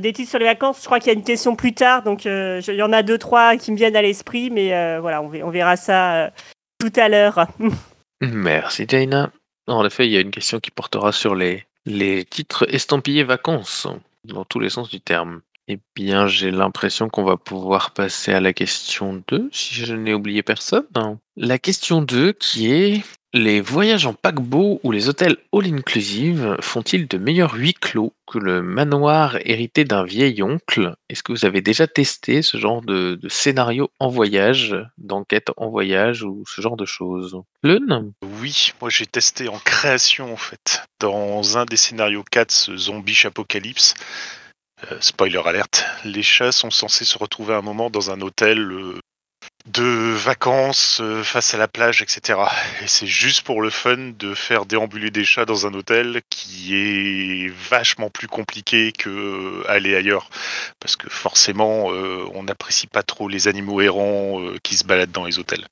des 0.00 0.12
titres 0.12 0.28
sur 0.28 0.38
les 0.38 0.44
vacances, 0.44 0.80
je 0.80 0.84
crois 0.84 0.98
qu'il 0.98 1.06
y 1.06 1.16
a 1.16 1.18
une 1.18 1.24
question 1.24 1.56
plus 1.56 1.72
tard, 1.72 2.02
donc 2.02 2.26
il 2.26 2.62
y 2.66 2.82
en 2.82 2.92
a 2.92 3.02
deux, 3.02 3.16
trois 3.16 3.56
qui 3.56 3.72
me 3.72 3.76
viennent 3.76 3.96
à 3.96 4.02
l'esprit, 4.02 4.50
mais 4.50 4.98
voilà, 4.98 5.22
on, 5.22 5.50
verra 5.50 5.76
ça 5.76 6.30
tout 6.78 6.92
à 6.96 7.08
l'heure. 7.08 7.46
Merci, 8.20 8.84
Jaina. 8.86 9.30
En 9.66 9.84
effet, 9.86 10.06
il 10.06 10.12
y 10.12 10.16
a 10.18 10.20
une 10.20 10.30
question 10.30 10.60
qui 10.60 10.70
portera 10.70 11.12
sur 11.12 11.34
les, 11.34 11.64
les 11.86 12.24
titres 12.24 12.66
estampillés 12.68 13.24
vacances 13.24 13.86
dans 14.26 14.44
tous 14.44 14.60
les 14.60 14.70
sens 14.70 14.88
du 14.88 15.00
terme. 15.00 15.40
Eh 15.68 15.78
bien, 15.96 16.28
j'ai 16.28 16.52
l'impression 16.52 17.08
qu'on 17.08 17.24
va 17.24 17.36
pouvoir 17.36 17.90
passer 17.90 18.32
à 18.32 18.40
la 18.40 18.52
question 18.52 19.22
2, 19.26 19.48
si 19.52 19.74
je 19.74 19.94
n'ai 19.94 20.14
oublié 20.14 20.42
personne. 20.44 20.86
La 21.36 21.58
question 21.58 22.02
2 22.02 22.32
qui 22.32 22.72
est 22.72 23.04
les 23.36 23.60
voyages 23.60 24.06
en 24.06 24.14
paquebot 24.14 24.80
ou 24.82 24.92
les 24.92 25.08
hôtels 25.08 25.36
all-inclusive 25.52 26.56
font-ils 26.60 27.06
de 27.06 27.18
meilleurs 27.18 27.54
huis 27.54 27.74
clos 27.74 28.14
que 28.26 28.38
le 28.38 28.62
manoir 28.62 29.36
hérité 29.44 29.84
d'un 29.84 30.04
vieil 30.04 30.42
oncle? 30.42 30.96
Est-ce 31.08 31.22
que 31.22 31.32
vous 31.32 31.44
avez 31.44 31.60
déjà 31.60 31.86
testé 31.86 32.42
ce 32.42 32.56
genre 32.56 32.82
de, 32.82 33.18
scénario 33.28 33.90
en 34.00 34.08
voyage, 34.08 34.74
d'enquête 34.98 35.50
en 35.56 35.68
voyage 35.68 36.22
ou 36.22 36.44
ce 36.46 36.60
genre 36.60 36.76
de 36.76 36.86
choses? 36.86 37.40
Lune 37.62 38.12
Oui, 38.40 38.72
moi 38.80 38.90
j'ai 38.90 39.06
testé 39.06 39.48
en 39.48 39.58
création 39.58 40.32
en 40.32 40.38
fait. 40.38 40.82
Dans 41.00 41.58
un 41.58 41.66
des 41.66 41.76
scénarios 41.76 42.24
4, 42.30 42.76
Zombie 42.76 43.20
Apocalypse, 43.24 43.94
euh, 44.90 44.96
spoiler 45.00 45.40
alerte, 45.44 45.84
les 46.04 46.22
chats 46.22 46.52
sont 46.52 46.70
censés 46.70 47.04
se 47.04 47.18
retrouver 47.18 47.54
un 47.54 47.62
moment 47.62 47.90
dans 47.90 48.10
un 48.10 48.20
hôtel 48.20 48.58
euh, 48.72 49.00
de 49.66 50.12
vacances 50.12 51.00
euh, 51.00 51.24
face 51.24 51.52
à 51.54 51.58
la 51.58 51.66
plage, 51.66 52.00
etc. 52.00 52.38
Et 52.82 52.86
c'est 52.86 53.06
juste 53.06 53.42
pour 53.42 53.60
le 53.60 53.70
fun 53.70 54.12
de 54.16 54.34
faire 54.34 54.64
déambuler 54.64 55.10
des 55.10 55.24
chats 55.24 55.44
dans 55.44 55.66
un 55.66 55.74
hôtel 55.74 56.22
qui 56.30 56.74
est 56.76 57.48
vachement 57.48 58.08
plus 58.08 58.28
compliqué 58.28 58.92
que 58.92 59.10
euh, 59.10 59.70
aller 59.70 59.96
ailleurs. 59.96 60.30
Parce 60.78 60.94
que 60.96 61.10
forcément, 61.10 61.92
euh, 61.92 62.24
on 62.34 62.44
n'apprécie 62.44 62.86
pas 62.86 63.02
trop 63.02 63.28
les 63.28 63.48
animaux 63.48 63.80
errants 63.80 64.40
qui 64.62 64.76
se 64.76 64.84
baladent 64.84 65.12
dans 65.12 65.24
les 65.24 65.38
hôtels. 65.38 65.66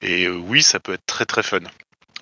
Et 0.00 0.28
oui, 0.28 0.62
ça 0.62 0.80
peut 0.80 0.94
être 0.94 1.06
très 1.06 1.26
très 1.26 1.42
fun. 1.42 1.60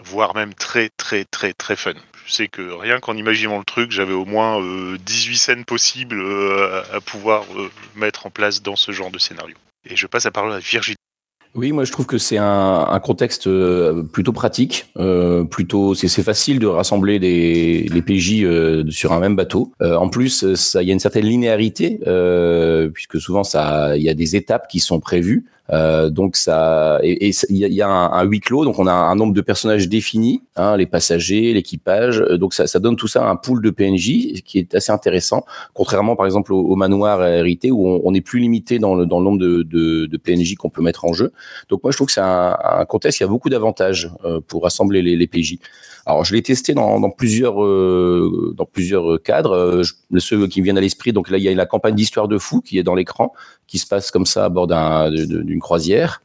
Voire 0.03 0.35
même 0.35 0.55
très 0.55 0.91
très 0.97 1.25
très 1.25 1.53
très 1.53 1.77
fun. 1.77 1.95
Je 2.27 2.33
sais 2.33 2.49
que 2.49 2.73
rien 2.73 2.99
qu'en 3.01 3.17
imaginant 3.17 3.59
le 3.59 3.65
truc, 3.65 3.91
j'avais 3.93 4.13
au 4.13 4.25
moins 4.25 4.61
18 4.99 5.37
scènes 5.37 5.65
possibles 5.65 6.23
à 6.93 7.01
pouvoir 7.01 7.45
mettre 7.95 8.27
en 8.27 8.31
place 8.31 8.63
dans 8.63 8.77
ce 8.77 8.93
genre 8.93 9.11
de 9.11 9.19
scénario. 9.19 9.57
Et 9.91 9.97
je 9.97 10.07
passe 10.07 10.25
la 10.25 10.31
parole 10.31 10.53
à 10.53 10.59
Virginie. 10.59 10.97
Oui, 11.55 11.73
moi 11.73 11.85
je 11.85 11.93
trouve 11.93 12.07
que 12.07 12.19
c'est 12.19 12.37
un, 12.37 13.01
contexte 13.03 13.47
euh, 13.47 14.03
plutôt 14.03 14.33
pratique, 14.33 14.93
euh, 14.99 15.45
plutôt 15.45 15.95
c'est 15.95 16.23
facile 16.23 16.59
de 16.59 16.67
rassembler 16.67 17.19
des, 17.19 17.89
les 17.91 18.03
PJ 18.03 18.43
euh, 18.43 18.85
sur 18.91 19.13
un 19.13 19.19
même 19.19 19.35
bateau. 19.35 19.73
en 19.81 20.09
plus, 20.09 20.55
ça 20.55 20.83
il 20.83 20.89
y 20.89 20.91
a 20.91 20.93
une 20.93 21.01
certaine 21.01 21.25
linéarité 21.25 22.01
puisque 22.93 23.21
souvent 23.21 23.45
ça 23.45 23.97
il 23.97 24.03
y 24.03 24.11
a 24.11 24.15
des 24.15 24.37
étapes 24.37 24.69
qui 24.69 24.79
sont 24.79 25.01
prévues. 25.01 25.47
Euh, 25.71 26.09
donc 26.09 26.37
ça, 26.37 26.99
et 27.03 27.31
il 27.51 27.57
y, 27.57 27.83
a, 27.83 27.89
un, 27.89 28.25
huis 28.25 28.41
clos, 28.41 28.65
donc 28.65 28.79
on 28.79 28.87
a 28.87 28.93
un 28.93 29.15
nombre 29.15 29.35
de 29.35 29.41
personnages 29.41 29.89
définis, 29.89 30.43
hein, 30.57 30.77
les 30.77 30.87
passagers, 30.87 31.53
l'équipage. 31.53 32.21
Euh, 32.21 32.39
donc 32.39 32.55
ça, 32.55 32.79
donne 32.79 32.97
tout 32.97 33.09
ça 33.09 33.29
un 33.29 33.37
pool 33.37 33.63
de 33.63 33.71
PNJ 33.71 34.43
qui 34.45 34.59
est 34.59 34.75
assez 34.75 34.93
intéressant, 34.93 35.45
contrairement 35.75 36.17
par 36.17 36.27
exemple 36.27 36.53
au, 36.53 36.75
manoir 36.77 37.25
hérité 37.27 37.71
où 37.71 38.01
on, 38.03 38.15
est 38.15 38.21
plus 38.21 38.41
limité 38.41 38.79
dans 38.79 38.95
le, 38.95 39.05
dans 39.05 39.19
le 39.19 39.25
nombre 39.25 39.39
de, 39.39 39.63
de, 39.63 40.17
PNJ 40.17 40.55
qu'on 40.55 40.71
peut 40.71 40.83
mettre 40.83 41.05
en 41.05 41.13
jeu. 41.13 41.33
Donc 41.69 41.83
moi 41.83 41.93
je 41.93 41.97
trouve 41.97 42.07
que 42.07 42.13
c'est 42.13 42.21
un, 42.21 42.57
un 42.61 42.87
qui 42.87 43.25
a 43.25 43.27
beaucoup 43.27 43.51
d'avantages 43.51 44.11
euh, 44.25 44.41
pour 44.47 44.63
rassembler 44.63 45.03
les, 45.03 45.17
les 45.17 45.27
PJ. 45.27 45.59
Alors, 46.09 46.25
je 46.25 46.35
l'ai 46.35 46.41
testé 46.41 46.73
dans, 46.73 47.01
dans 47.01 47.11
plusieurs 47.11 47.63
euh, 47.63 48.55
dans 48.57 48.65
plusieurs 48.65 49.23
cadres. 49.23 49.53
Euh, 49.53 49.83
je, 49.83 49.93
ceux 50.19 50.47
qui 50.47 50.61
me 50.61 50.65
viennent 50.65 50.79
à 50.79 50.81
l'esprit, 50.81 51.13
donc 51.13 51.29
là, 51.29 51.37
il 51.37 51.45
y 51.45 51.49
a 51.49 51.55
la 51.55 51.67
campagne 51.67 51.95
d'histoire 51.95 52.29
de 52.29 52.39
fou 52.39 52.63
qui 52.63 52.79
est 52.79 52.83
dans 52.83 52.95
l'écran, 52.95 53.35
qui 53.67 53.77
se 53.77 53.87
passe 53.87 54.11
comme 54.11 54.25
ça 54.25 54.47
à 54.47 54.49
bord 54.49 54.69
d'une 54.69 55.61
croisière, 55.61 56.23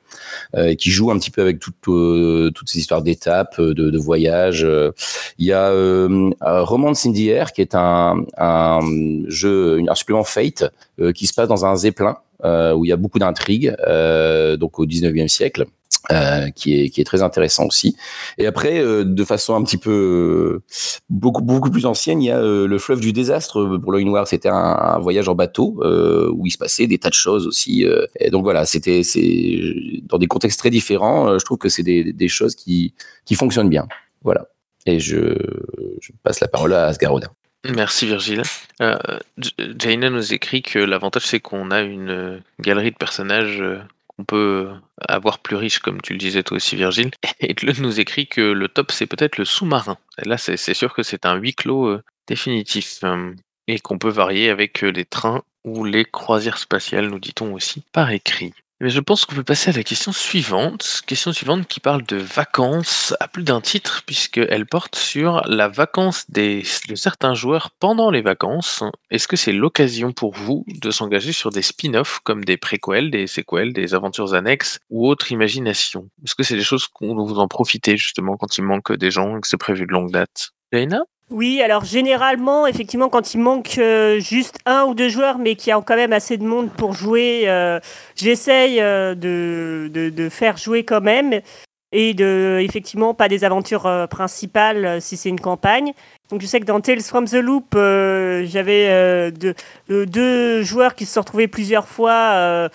euh, 0.56 0.74
qui 0.76 0.90
joue 0.90 1.12
un 1.12 1.20
petit 1.20 1.32
peu 1.32 1.42
avec 1.42 1.60
toutes 1.60 1.76
euh, 1.90 2.50
toutes 2.52 2.70
ces 2.70 2.80
histoires 2.80 3.02
d'étapes, 3.02 3.60
de, 3.60 3.74
de 3.74 3.98
voyages. 3.98 4.66
Il 5.38 5.46
y 5.46 5.52
a 5.52 5.68
euh, 5.72 6.32
Romance 6.40 7.06
in 7.06 7.12
the 7.12 7.28
Air, 7.28 7.52
qui 7.52 7.60
est 7.60 7.76
un, 7.76 8.24
un 8.38 8.80
jeu, 9.28 9.82
un 9.86 9.96
supplément 9.96 10.24
Fate, 10.24 10.64
qui 11.14 11.28
se 11.28 11.34
passe 11.34 11.50
dans 11.50 11.66
un 11.66 11.76
zeppelin. 11.76 12.16
Où 12.44 12.86
il 12.86 12.90
y 12.90 12.92
a 12.92 12.98
beaucoup 12.98 13.20
d'intrigues, 13.20 13.76
donc 14.58 14.80
au 14.80 14.86
19e 14.86 15.28
siècle. 15.28 15.66
Euh, 16.12 16.50
qui 16.50 16.78
est 16.78 16.90
qui 16.90 17.00
est 17.00 17.06
très 17.06 17.22
intéressant 17.22 17.66
aussi. 17.66 17.96
Et 18.38 18.46
après, 18.46 18.78
euh, 18.78 19.06
de 19.06 19.24
façon 19.24 19.56
un 19.56 19.64
petit 19.64 19.78
peu 19.78 20.60
euh, 20.60 20.64
beaucoup 21.10 21.42
beaucoup 21.42 21.72
plus 21.72 21.86
ancienne, 21.86 22.22
il 22.22 22.26
y 22.26 22.32
a 22.32 22.42
le 22.42 22.78
fleuve 22.78 23.00
du 23.00 23.14
désastre 23.14 23.78
pour 23.78 23.94
l'œil 23.94 24.04
noir. 24.04 24.28
C'était 24.28 24.50
un, 24.50 25.00
voyage 25.00 25.30
en 25.30 25.36
bateau 25.36 25.82
où 25.82 26.46
il 26.46 26.52
se 26.52 26.58
passait 26.58 26.88
des 26.88 26.98
tas 26.98 27.08
de 27.08 27.14
choses 27.14 27.48
aussi. 27.48 27.86
et 28.20 28.30
donc 28.32 28.44
voilà, 28.44 28.66
c'était 28.66 29.04
c'est 29.04 30.02
dans 30.04 30.18
des 30.18 30.28
contextes 30.28 30.60
très 30.60 30.70
différents. 30.70 31.40
je 31.40 31.46
trouve 31.46 31.58
que 31.58 31.70
c'est 31.70 31.84
des, 31.84 32.12
des 32.12 32.28
choses 32.28 32.56
qui 32.56 32.94
qui 33.24 33.36
fonctionnent 33.36 33.70
bien. 33.70 33.88
Voilà. 34.24 34.48
Et 34.86 35.00
je, 35.00 35.38
je 36.02 36.12
passe 36.22 36.42
la 36.42 36.50
parole 36.50 36.74
à 36.74 36.88
Asgaroda. 36.88 37.32
Merci 37.66 38.06
Virgile. 38.08 38.44
Euh, 38.82 38.98
Jaina 39.58 40.10
nous 40.10 40.34
écrit 40.34 40.62
que 40.62 40.80
l'avantage 40.80 41.26
c'est 41.26 41.40
qu'on 41.40 41.72
a 41.72 41.82
une 41.82 42.42
galerie 42.60 42.92
de 42.92 42.98
personnages 42.98 43.64
on 44.20 44.24
peut 44.24 44.70
avoir 45.08 45.40
plus 45.40 45.56
riche, 45.56 45.80
comme 45.80 46.02
tu 46.02 46.14
le 46.14 46.20
disais 46.20 46.44
toi 46.44 46.58
aussi, 46.58 46.76
Virgile. 46.76 47.12
Et 47.40 47.56
le 47.62 47.74
nous 47.82 48.00
écrit 48.00 48.28
que 48.28 48.42
le 48.42 48.68
top, 48.68 48.92
c'est 48.92 49.08
peut-être 49.08 49.38
le 49.38 49.46
sous-marin. 49.46 49.98
Là, 50.20 50.38
c'est 50.38 50.74
sûr 50.74 50.94
que 50.94 51.04
c'est 51.04 51.26
un 51.26 51.36
huis 51.36 51.56
clos 51.56 51.88
euh, 51.88 52.04
définitif. 52.28 53.00
Euh, 53.04 53.34
et 53.68 53.80
qu'on 53.80 53.98
peut 53.98 54.10
varier 54.10 54.50
avec 54.50 54.84
euh, 54.84 54.90
les 54.90 55.06
trains 55.06 55.42
ou 55.64 55.86
les 55.86 56.04
croisières 56.04 56.58
spatiales, 56.58 57.08
nous 57.08 57.20
dit-on 57.20 57.54
aussi 57.54 57.84
par 57.94 58.12
écrit. 58.12 58.54
Mais 58.84 58.90
je 58.90 59.00
pense 59.00 59.24
qu'on 59.24 59.36
peut 59.36 59.46
passer 59.46 59.70
à 59.70 59.74
la 59.74 59.84
question 59.84 60.12
suivante. 60.12 61.04
Question 61.08 61.32
suivante 61.32 61.70
qui 61.70 61.80
parle 61.80 62.04
de 62.04 62.18
vacances 62.18 63.16
à 63.22 63.30
plus 63.30 63.44
d'un 63.44 63.62
titre, 63.62 64.04
puisqu'elle 64.06 64.66
porte 64.66 64.98
sur 64.98 65.42
la 65.48 65.70
vacance 65.70 66.30
des, 66.30 66.64
de 66.90 66.96
certains 66.96 67.34
joueurs 67.34 67.72
pendant 67.80 68.12
les 68.12 68.22
vacances. 68.22 68.84
Est-ce 69.10 69.30
que 69.30 69.38
c'est 69.38 69.54
l'occasion 69.54 70.12
pour 70.12 70.34
vous 70.34 70.66
de 70.68 70.92
s'engager 70.92 71.32
sur 71.32 71.50
des 71.50 71.62
spin-offs 71.62 72.20
comme 72.26 72.44
des 72.44 72.58
préquels, 72.58 73.10
des 73.10 73.26
séquels, 73.26 73.72
des 73.72 73.96
aventures 73.96 74.34
annexes 74.34 74.80
ou 74.90 75.08
autres 75.08 75.32
imaginations? 75.32 76.10
Est-ce 76.26 76.36
que 76.36 76.44
c'est 76.44 76.58
des 76.58 76.62
choses 76.62 76.88
qu'on 76.88 77.16
vous 77.16 77.40
en 77.40 77.48
profitez 77.48 77.96
justement 77.96 78.36
quand 78.36 78.58
il 78.58 78.66
manque 78.66 78.92
des 78.92 79.12
gens 79.12 79.38
et 79.38 79.40
que 79.40 79.48
c'est 79.48 79.56
prévu 79.56 79.86
de 79.86 79.94
longue 79.94 80.12
date? 80.12 80.52
Jaina? 80.74 81.04
Oui, 81.30 81.62
alors 81.62 81.84
généralement, 81.84 82.68
effectivement, 82.68 83.10
quand 83.10 83.34
il 83.34 83.40
manque 83.40 83.78
euh, 83.80 84.20
juste 84.20 84.60
un 84.66 84.84
ou 84.84 84.94
deux 84.94 85.10
joueurs, 85.10 85.40
mais 85.40 85.56
qu'il 85.56 85.70
y 85.70 85.74
a 85.74 85.82
quand 85.82 85.96
même 85.96 86.14
assez 86.14 86.38
de 86.38 86.44
monde 86.44 86.70
pour 86.72 86.94
jouer, 86.94 87.44
euh, 87.46 87.80
j'essaye 88.16 88.80
euh, 88.80 89.16
de, 89.16 90.30
faire 90.30 90.58
jouer 90.58 90.84
quand 90.84 91.02
même. 91.02 91.42
Et 91.92 92.14
de, 92.14 92.60
effectivement, 92.62 93.14
pas 93.14 93.30
des 93.30 93.44
aventures 93.44 94.08
principales 94.10 95.00
si 95.02 95.16
c'est 95.16 95.30
une 95.30 95.40
campagne. 95.40 95.94
Donc 96.30 96.42
je 96.42 96.48
sais 96.48 96.60
que 96.60 96.66
dans 96.66 96.82
Tales 96.82 97.02
from 97.02 97.26
the 97.26 97.34
Loop, 97.34 97.76
j'avais 97.76 99.32
deux 99.88 100.64
joueurs 100.64 100.96
qui 100.96 101.06
se 101.06 101.14
sont 101.14 101.22
retrouvés 101.22 101.48
plusieurs 101.48 101.88
fois 101.88 102.70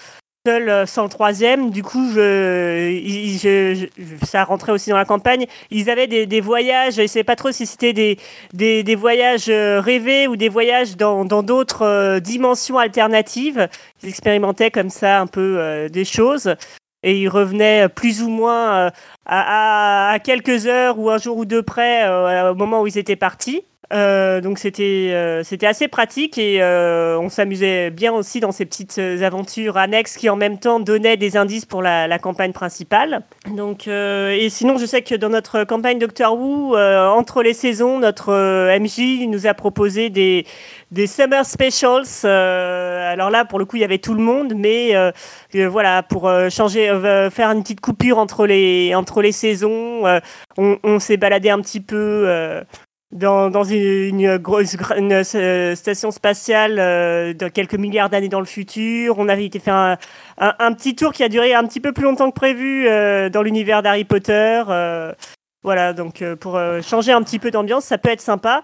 seul 0.49 0.87
sans 0.87 1.03
le 1.05 1.09
troisième. 1.09 1.71
Du 1.71 1.83
coup, 1.83 2.11
je, 2.15 3.87
ça 4.25 4.45
rentrait 4.45 4.73
aussi 4.73 4.91
dans 4.91 4.97
la 4.97 5.05
campagne. 5.05 5.47
Ils 5.71 5.91
avaient 5.91 6.07
des, 6.07 6.41
voyages, 6.41 6.95
je 6.95 7.03
ne 7.03 7.07
sais 7.07 7.25
pas 7.25 7.37
trop 7.37 7.53
si 7.53 7.67
c'était 7.67 8.17
des, 8.53 8.95
voyages 8.95 9.49
rêvés 9.49 10.27
ou 10.27 10.37
des 10.37 10.49
voyages 10.49 10.97
dans 10.97 11.43
d'autres 11.43 12.19
dimensions 12.21 12.79
alternatives. 12.79 13.69
Ils 14.03 14.09
expérimentaient 14.09 14.71
comme 14.71 14.91
ça 14.91 15.21
un 15.21 15.27
peu 15.27 15.89
des 15.91 16.05
choses 16.05 16.55
et 17.03 17.21
ils 17.21 17.29
revenaient 17.29 17.89
plus 17.89 18.23
ou 18.23 18.29
moins 18.29 18.91
à, 19.27 20.19
quelques 20.25 20.67
heures 20.67 20.99
ou 20.99 21.11
un 21.11 21.19
jour 21.19 21.37
ou 21.37 21.45
deux 21.45 21.63
près 21.63 22.09
au 22.49 22.55
moment 22.55 22.83
où 22.83 22.87
ils 22.87 22.99
étaient 22.99 23.17
partis. 23.17 23.65
Euh, 23.93 24.43
donc 24.43 24.59
c'était 24.59 25.13
euh, 25.13 25.43
c'était 25.43 25.67
assez 25.67 25.89
pratique 25.89 26.37
et 26.37 26.63
euh, 26.63 27.19
on 27.19 27.31
s'amusait 27.31 27.89
bien 27.89 28.13
aussi 28.13 28.39
dans 28.39 28.53
ces 28.53 28.67
petites 28.67 28.99
aventures 28.99 29.79
annexes 29.79 30.19
qui 30.19 30.29
en 30.29 30.37
même 30.37 30.59
temps 30.59 30.79
donnaient 30.79 31.17
des 31.17 31.39
indices 31.39 31.65
pour 31.65 31.81
la, 31.81 32.07
la 32.07 32.19
campagne 32.19 32.53
principale. 32.53 33.23
Donc 33.47 33.87
et 33.89 34.49
sinon 34.51 34.77
je 34.77 34.85
sais 34.85 35.01
que 35.01 35.15
dans 35.15 35.31
notre 35.31 35.65
campagne 35.65 35.99
Doctor 35.99 36.39
Who 36.39 36.77
entre 36.77 37.43
les 37.43 37.55
saisons 37.55 37.99
notre 37.99 38.33
MJ 38.79 39.27
nous 39.27 39.47
a 39.47 39.55
proposé 39.55 40.11
des 40.11 40.45
des 40.91 41.07
summer 41.07 41.47
specials. 41.47 42.05
alors 42.25 43.31
là 43.31 43.47
pour 43.47 43.59
le 43.59 43.65
coup 43.65 43.77
il 43.77 43.81
y 43.81 43.85
avait 43.85 43.99
tout 43.99 44.15
le 44.15 44.23
monde 44.23 44.53
mais 44.55 44.93
voilà 45.67 46.03
pour 46.03 46.31
changer 46.51 46.87
faire 47.33 47.51
une 47.51 47.63
petite 47.63 47.81
coupure 47.81 48.19
entre 48.19 48.47
les 48.47 48.95
entre 48.95 49.23
les 49.23 49.33
saisons 49.33 50.03
on, 50.59 50.79
on 50.83 50.99
s'est 50.99 51.17
baladé 51.17 51.49
un 51.49 51.61
petit 51.61 51.81
peu 51.81 52.27
dans, 53.13 53.49
dans 53.49 53.65
une, 53.65 54.37
grosse 54.37 54.77
une, 54.97 55.13
euh, 55.13 55.75
station 55.75 56.11
spatiale 56.11 56.79
euh, 56.79 57.33
de 57.33 57.49
quelques 57.49 57.75
milliards 57.75 58.11
d'années 58.11 58.29
dans 58.29 58.41
le 58.41 58.47
futur. 58.47 59.19
On 59.19 59.29
avait 59.29 59.47
été 59.47 59.59
faire 59.59 59.75
un, 59.75 59.97
un, 60.39 60.73
petit 60.73 60.95
tour 60.95 61.13
qui 61.13 61.25
a 61.25 61.29
duré 61.29 61.55
un 61.55 61.65
petit 61.65 61.81
peu 61.81 61.93
plus 61.93 62.05
longtemps 62.05 62.31
que 62.31 62.37
prévu 62.37 62.87
euh, 62.87 63.31
dans 63.31 63.43
l'univers 63.43 63.83
d'Harry 63.83 64.05
Potter. 64.05 64.63
voilà, 65.63 65.93
donc 65.93 66.23
pour 66.35 66.61
changer 66.83 67.13
un 67.13 67.23
petit 67.23 67.39
peu 67.39 67.51
d'ambiance, 67.51 67.85
ça 67.85 67.99
peut 67.99 68.11
être 68.11 68.21
sympa. 68.21 68.63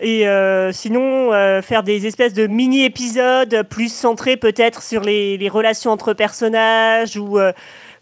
Et 0.00 0.26
sinon, 0.72 1.30
faire 1.62 1.82
des 1.82 2.06
espèces 2.06 2.34
de 2.34 2.46
mini-épisodes 2.46 3.62
plus 3.68 3.92
centrés 3.92 4.36
peut-être 4.36 4.82
sur 4.82 5.02
les, 5.02 5.38
les, 5.38 5.48
relations 5.48 5.92
entre 5.92 6.14
personnages 6.14 7.16
ou 7.16 7.38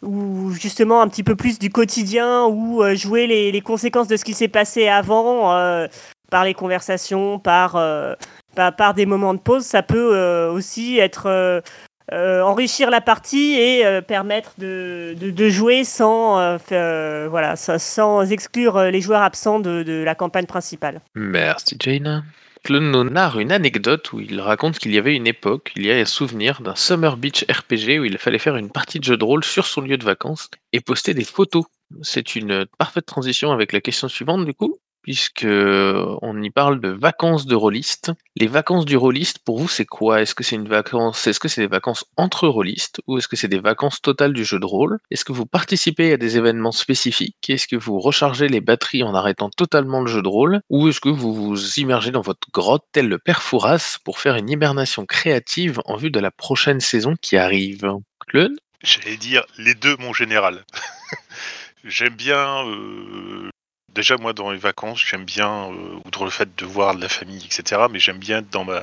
ou 0.02 0.50
justement 0.50 1.00
un 1.00 1.08
petit 1.08 1.22
peu 1.22 1.36
plus 1.36 1.58
du 1.58 1.70
quotidien, 1.70 2.44
ou 2.44 2.82
euh, 2.82 2.94
jouer 2.94 3.26
les, 3.26 3.60
conséquences 3.60 4.08
de 4.08 4.16
ce 4.16 4.24
qui 4.24 4.34
s'est 4.34 4.48
passé 4.48 4.88
avant 4.88 5.54
euh, 5.54 5.86
par 6.30 6.44
les 6.44 6.54
conversations, 6.54 7.38
par, 7.38 7.76
euh, 7.76 8.14
par, 8.54 8.94
des 8.94 9.06
moments 9.06 9.34
de 9.34 9.38
pause, 9.38 9.64
ça 9.64 9.82
peut 9.82 10.48
aussi 10.48 10.98
être 10.98 11.62
enrichir 12.10 12.90
la 12.90 13.00
partie 13.00 13.54
et 13.54 14.00
permettre 14.06 14.52
de, 14.58 15.14
de, 15.18 15.48
jouer 15.48 15.84
sans, 15.84 16.58
voilà, 16.68 17.56
sans 17.56 18.30
exclure 18.30 18.78
les 18.84 19.00
joueurs 19.00 19.22
absents 19.22 19.60
de, 19.60 19.82
de 19.82 20.02
la 20.02 20.14
campagne 20.14 20.46
principale. 20.46 21.00
Merci 21.14 21.76
Jane. 21.78 22.24
Le 22.68 22.78
narre 22.78 23.40
une 23.40 23.50
anecdote 23.50 24.12
où 24.12 24.20
il 24.20 24.40
raconte 24.40 24.78
qu'il 24.78 24.92
y 24.92 24.98
avait 24.98 25.16
une 25.16 25.26
époque, 25.26 25.72
il 25.74 25.84
y 25.84 25.90
a 25.90 25.96
un 25.96 26.04
souvenir 26.04 26.60
d'un 26.62 26.76
Summer 26.76 27.16
Beach 27.16 27.44
RPG 27.50 27.98
où 27.98 28.04
il 28.04 28.18
fallait 28.18 28.38
faire 28.38 28.56
une 28.56 28.70
partie 28.70 29.00
de 29.00 29.04
jeu 29.04 29.16
de 29.16 29.24
rôle 29.24 29.44
sur 29.44 29.66
son 29.66 29.80
lieu 29.80 29.96
de 29.96 30.04
vacances 30.04 30.48
et 30.72 30.80
poster 30.80 31.12
des 31.12 31.24
photos. 31.24 31.64
C'est 32.02 32.36
une 32.36 32.66
parfaite 32.78 33.06
transition 33.06 33.50
avec 33.50 33.72
la 33.72 33.80
question 33.80 34.08
suivante 34.08 34.44
du 34.44 34.54
coup 34.54 34.78
puisque 35.02 35.46
on 35.46 36.42
y 36.42 36.50
parle 36.50 36.80
de 36.80 36.88
vacances 36.88 37.46
de 37.46 37.54
rôlistes. 37.54 38.12
Les 38.36 38.46
vacances 38.46 38.84
du 38.84 38.96
rôliste, 38.96 39.40
pour 39.40 39.58
vous, 39.58 39.68
c'est 39.68 39.84
quoi? 39.84 40.22
Est-ce 40.22 40.34
que 40.34 40.44
c'est 40.44 40.56
une 40.56 40.68
vacance 40.68 41.26
Est-ce 41.26 41.40
que 41.40 41.48
c'est 41.48 41.60
des 41.60 41.66
vacances 41.66 42.04
entre 42.16 42.48
rôlistes 42.48 43.00
ou 43.06 43.18
est-ce 43.18 43.28
que 43.28 43.36
c'est 43.36 43.48
des 43.48 43.58
vacances 43.58 44.00
totales 44.00 44.32
du 44.32 44.44
jeu 44.44 44.58
de 44.58 44.66
rôle? 44.66 44.98
Est-ce 45.10 45.24
que 45.24 45.32
vous 45.32 45.46
participez 45.46 46.12
à 46.12 46.16
des 46.16 46.36
événements 46.36 46.72
spécifiques? 46.72 47.50
Est-ce 47.50 47.66
que 47.66 47.76
vous 47.76 47.98
rechargez 47.98 48.48
les 48.48 48.60
batteries 48.60 49.02
en 49.02 49.14
arrêtant 49.14 49.50
totalement 49.50 50.00
le 50.00 50.06
jeu 50.06 50.22
de 50.22 50.28
rôle? 50.28 50.60
Ou 50.70 50.88
est-ce 50.88 51.00
que 51.00 51.08
vous 51.08 51.34
vous 51.34 51.78
immergez 51.78 52.10
dans 52.10 52.20
votre 52.20 52.48
grotte 52.52 52.84
tel 52.92 53.08
le 53.08 53.18
père 53.18 53.42
Fouras 53.42 53.98
pour 54.04 54.18
faire 54.18 54.36
une 54.36 54.50
hibernation 54.50 55.04
créative 55.06 55.80
en 55.84 55.96
vue 55.96 56.10
de 56.10 56.20
la 56.20 56.30
prochaine 56.30 56.80
saison 56.80 57.14
qui 57.20 57.36
arrive? 57.36 57.92
Claude? 58.26 58.58
J'allais 58.82 59.16
dire 59.16 59.44
les 59.58 59.74
deux, 59.74 59.96
mon 59.98 60.12
général. 60.12 60.64
J'aime 61.84 62.14
bien 62.14 62.66
euh, 62.66 63.50
déjà 63.94 64.16
moi 64.16 64.32
dans 64.32 64.50
les 64.50 64.58
vacances 64.58 65.04
j'aime 65.04 65.24
bien 65.24 65.70
euh, 65.70 66.00
outre 66.04 66.24
le 66.24 66.30
fait 66.30 66.54
de 66.56 66.66
voir 66.66 66.94
la 66.94 67.08
famille 67.08 67.44
etc 67.44 67.82
mais 67.90 67.98
j'aime 67.98 68.18
bien 68.18 68.38
être 68.38 68.50
dans 68.50 68.64
ma 68.64 68.80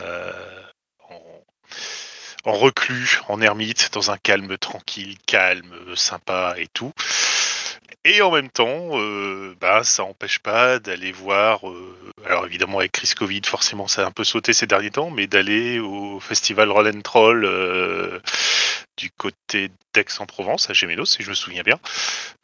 en, 2.46 2.54
reclus 2.54 3.22
en 3.28 3.42
ermite 3.42 3.90
dans 3.94 4.12
un 4.12 4.18
calme 4.18 4.58
tranquille 4.58 5.18
calme 5.26 5.76
sympa 5.96 6.56
et 6.58 6.68
tout. 6.68 6.94
Et 8.06 8.22
en 8.22 8.32
même 8.32 8.50
temps 8.50 8.92
euh, 8.94 9.56
bah 9.60 9.84
ça 9.84 10.04
n'empêche 10.04 10.40
pas 10.40 10.80
d'aller 10.80 11.12
voir 11.12 11.70
euh, 11.70 11.96
alors 12.26 12.46
évidemment 12.46 12.80
avec 12.80 12.94
crise 12.94 13.14
Covid 13.14 13.42
forcément 13.46 13.88
ça 13.88 14.04
a 14.04 14.08
un 14.08 14.12
peu 14.12 14.24
sauté 14.24 14.54
ces 14.54 14.68
derniers 14.68 14.90
temps 14.90 15.12
mais 15.12 15.28
d'aller 15.28 15.80
au 15.80 16.20
festival 16.22 16.72
Roll 16.72 17.04
Troll 17.04 17.46
du 19.00 19.10
côté 19.12 19.72
d'Aix-en-Provence, 19.94 20.70
à 20.70 20.74
Gémenos, 20.74 21.06
si 21.06 21.24
je 21.24 21.30
me 21.30 21.36
souviens 21.36 21.64
bien, 21.64 21.80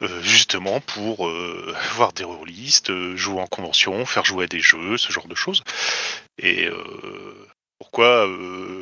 euh, 0.02 0.22
justement 0.22 0.80
pour 0.80 1.28
euh, 1.28 1.74
voir 1.94 2.12
des 2.12 2.24
rôlistes, 2.24 2.90
euh, 2.90 3.14
jouer 3.14 3.40
en 3.40 3.46
convention, 3.46 4.06
faire 4.06 4.24
jouer 4.24 4.44
à 4.44 4.46
des 4.48 4.60
jeux, 4.60 4.96
ce 4.96 5.12
genre 5.12 5.28
de 5.28 5.34
choses. 5.34 5.62
Et 6.38 6.68
pourquoi 7.78 8.26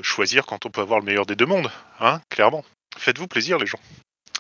choisir 0.03 0.45
quand 0.45 0.67
on 0.67 0.71
peut 0.71 0.81
avoir 0.81 0.99
le 0.99 1.05
meilleur 1.05 1.25
des 1.25 1.37
deux 1.37 1.47
mondes, 1.47 1.71
hein, 2.01 2.21
clairement. 2.31 2.65
Faites-vous 2.97 3.29
plaisir, 3.29 3.59
les 3.59 3.67
gens. 3.67 3.79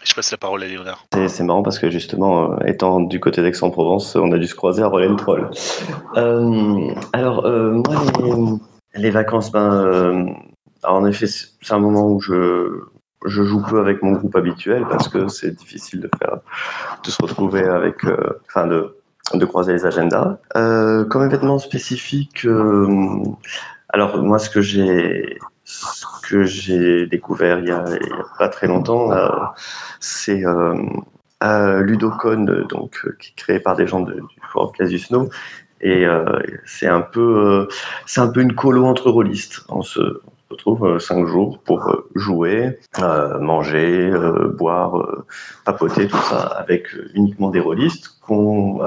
Je 0.03 0.13
passe 0.15 0.33
la 0.33 0.37
parole 0.37 0.63
à 0.65 0.67
Léonard. 0.67 1.07
C'est 1.29 1.45
marrant 1.45 1.63
parce 1.63 1.79
que 1.79 1.91
justement, 1.91 2.59
étant 2.61 3.01
du 3.01 3.21
côté 3.21 3.41
d'Aix-en-Provence, 3.41 4.17
on 4.17 4.33
a 4.33 4.39
dû 4.39 4.49
se 4.49 4.55
croiser 4.57 4.83
à 4.83 4.89
Roll 4.89 5.17
Troll. 5.17 5.51
alors, 7.13 7.43
moi, 7.43 8.05
les, 8.95 9.03
les 9.03 9.11
vacances, 9.11 9.53
ben, 9.53 10.35
en 10.83 11.07
effet, 11.07 11.27
c'est 11.29 11.73
un 11.73 11.79
moment 11.79 12.09
où 12.09 12.21
je, 12.21 12.83
je 13.25 13.43
joue 13.43 13.63
peu 13.63 13.81
avec 13.81 14.03
mon 14.03 14.13
groupe 14.13 14.37
habituel 14.37 14.87
parce 14.89 15.09
que 15.09 15.29
c'est 15.29 15.53
difficile 15.53 16.01
de 16.01 17.11
se 17.11 17.23
retrouver 17.23 17.65
avec, 17.65 18.05
euh, 18.05 18.41
enfin 18.47 18.67
de, 18.67 18.95
croiser 19.47 19.73
les 19.73 19.87
agendas. 19.87 20.39
Euh, 20.57 21.05
comme 21.05 21.25
événement 21.25 21.59
spécifique, 21.59 22.45
euh, 22.45 23.23
alors 23.89 24.23
moi 24.23 24.39
ce 24.39 24.51
que 24.51 24.61
j'ai, 24.61 25.39
découvert 27.07 27.61
il 27.61 27.69
y, 27.69 27.71
a, 27.71 27.85
pas 28.39 28.49
très 28.49 28.67
longtemps, 28.67 29.13
euh, 29.13 29.29
c'est 30.01 30.43
Ludocon, 31.43 32.67
donc 32.69 33.07
qui 33.19 33.31
est 33.31 33.37
créé 33.37 33.61
par 33.61 33.77
des 33.77 33.87
gens 33.87 34.01
de, 34.01 34.15
du 34.15 34.41
Forum 34.53 34.73
Casus 34.77 35.11
No. 35.11 35.29
Et 35.81 36.07
c'est 36.65 36.87
un 36.87 37.03
peu, 37.03 37.69
c'est 38.07 38.21
un 38.21 38.29
peu 38.29 38.41
une 38.41 38.55
colo 38.55 38.87
entre 38.87 39.11
rôlistes. 39.11 39.61
On 39.69 39.83
se, 39.83 40.23
retrouve 40.55 40.87
euh, 40.87 40.99
cinq 40.99 41.27
jours 41.27 41.59
pour 41.59 41.89
euh, 41.89 42.09
jouer, 42.15 42.79
euh, 42.99 43.39
manger, 43.39 44.11
boire, 44.57 45.25
papoter, 45.65 46.09
tout 46.09 46.17
ça, 46.17 46.43
avec 46.43 46.89
uniquement 47.15 47.51
des 47.51 47.61
rôlistes. 47.61 48.19
Qu'on, 48.21 48.81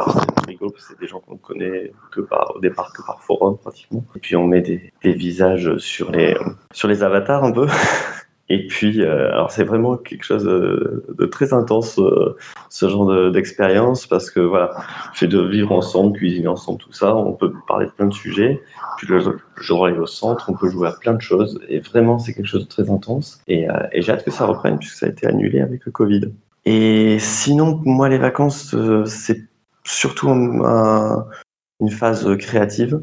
c'est 0.79 0.99
des 0.99 1.07
gens 1.07 1.19
qu'on 1.19 1.37
connaît 1.37 1.91
que 2.11 2.21
par, 2.21 2.55
au 2.55 2.59
départ 2.59 2.91
que 2.91 3.03
par 3.05 3.21
forum 3.21 3.57
pratiquement. 3.57 4.03
Et 4.15 4.19
puis 4.19 4.35
on 4.35 4.47
met 4.47 4.61
des, 4.61 4.91
des 5.03 5.13
visages 5.13 5.77
sur 5.77 6.11
les, 6.11 6.35
sur 6.71 6.87
les 6.87 7.03
avatars 7.03 7.43
un 7.43 7.51
peu. 7.51 7.67
Et 8.49 8.65
puis, 8.67 9.01
euh, 9.01 9.29
alors 9.33 9.51
c'est 9.51 9.65
vraiment 9.65 9.97
quelque 9.97 10.23
chose 10.23 10.45
de, 10.45 11.25
très 11.25 11.53
intense, 11.53 11.99
euh, 11.99 12.37
ce 12.69 12.87
genre 12.87 13.31
d'expérience, 13.31 14.07
parce 14.07 14.31
que 14.31 14.39
voilà, 14.39 14.71
fait 15.13 15.27
de 15.27 15.41
vivre 15.41 15.73
ensemble, 15.73 16.17
cuisiner 16.17 16.47
ensemble, 16.47 16.79
tout 16.79 16.93
ça, 16.93 17.15
on 17.15 17.33
peut 17.33 17.51
parler 17.67 17.87
de 17.87 17.91
plein 17.91 18.07
de 18.07 18.13
sujets. 18.13 18.61
Puis 18.97 19.07
le 19.07 19.19
jour 19.57 19.85
arrive 19.85 19.99
au 19.99 20.07
centre, 20.07 20.49
on 20.49 20.53
peut 20.53 20.69
jouer 20.69 20.87
à 20.87 20.93
plein 20.93 21.13
de 21.13 21.21
choses, 21.21 21.59
et 21.67 21.79
vraiment 21.79 22.19
c'est 22.19 22.33
quelque 22.33 22.47
chose 22.47 22.63
de 22.63 22.69
très 22.69 22.89
intense. 22.89 23.41
Et, 23.47 23.69
euh, 23.69 23.73
j'ai 23.93 24.13
hâte 24.13 24.23
que 24.23 24.31
ça 24.31 24.45
reprenne, 24.45 24.77
puisque 24.79 24.95
ça 24.95 25.07
a 25.07 25.09
été 25.09 25.27
annulé 25.27 25.59
avec 25.59 25.85
le 25.85 25.91
Covid. 25.91 26.31
Et 26.63 27.17
sinon, 27.19 27.81
moi, 27.83 28.07
les 28.07 28.17
vacances, 28.17 28.75
c'est 29.05 29.41
surtout 29.83 30.29
une 30.29 31.89
phase 31.91 32.27
créative. 32.37 33.01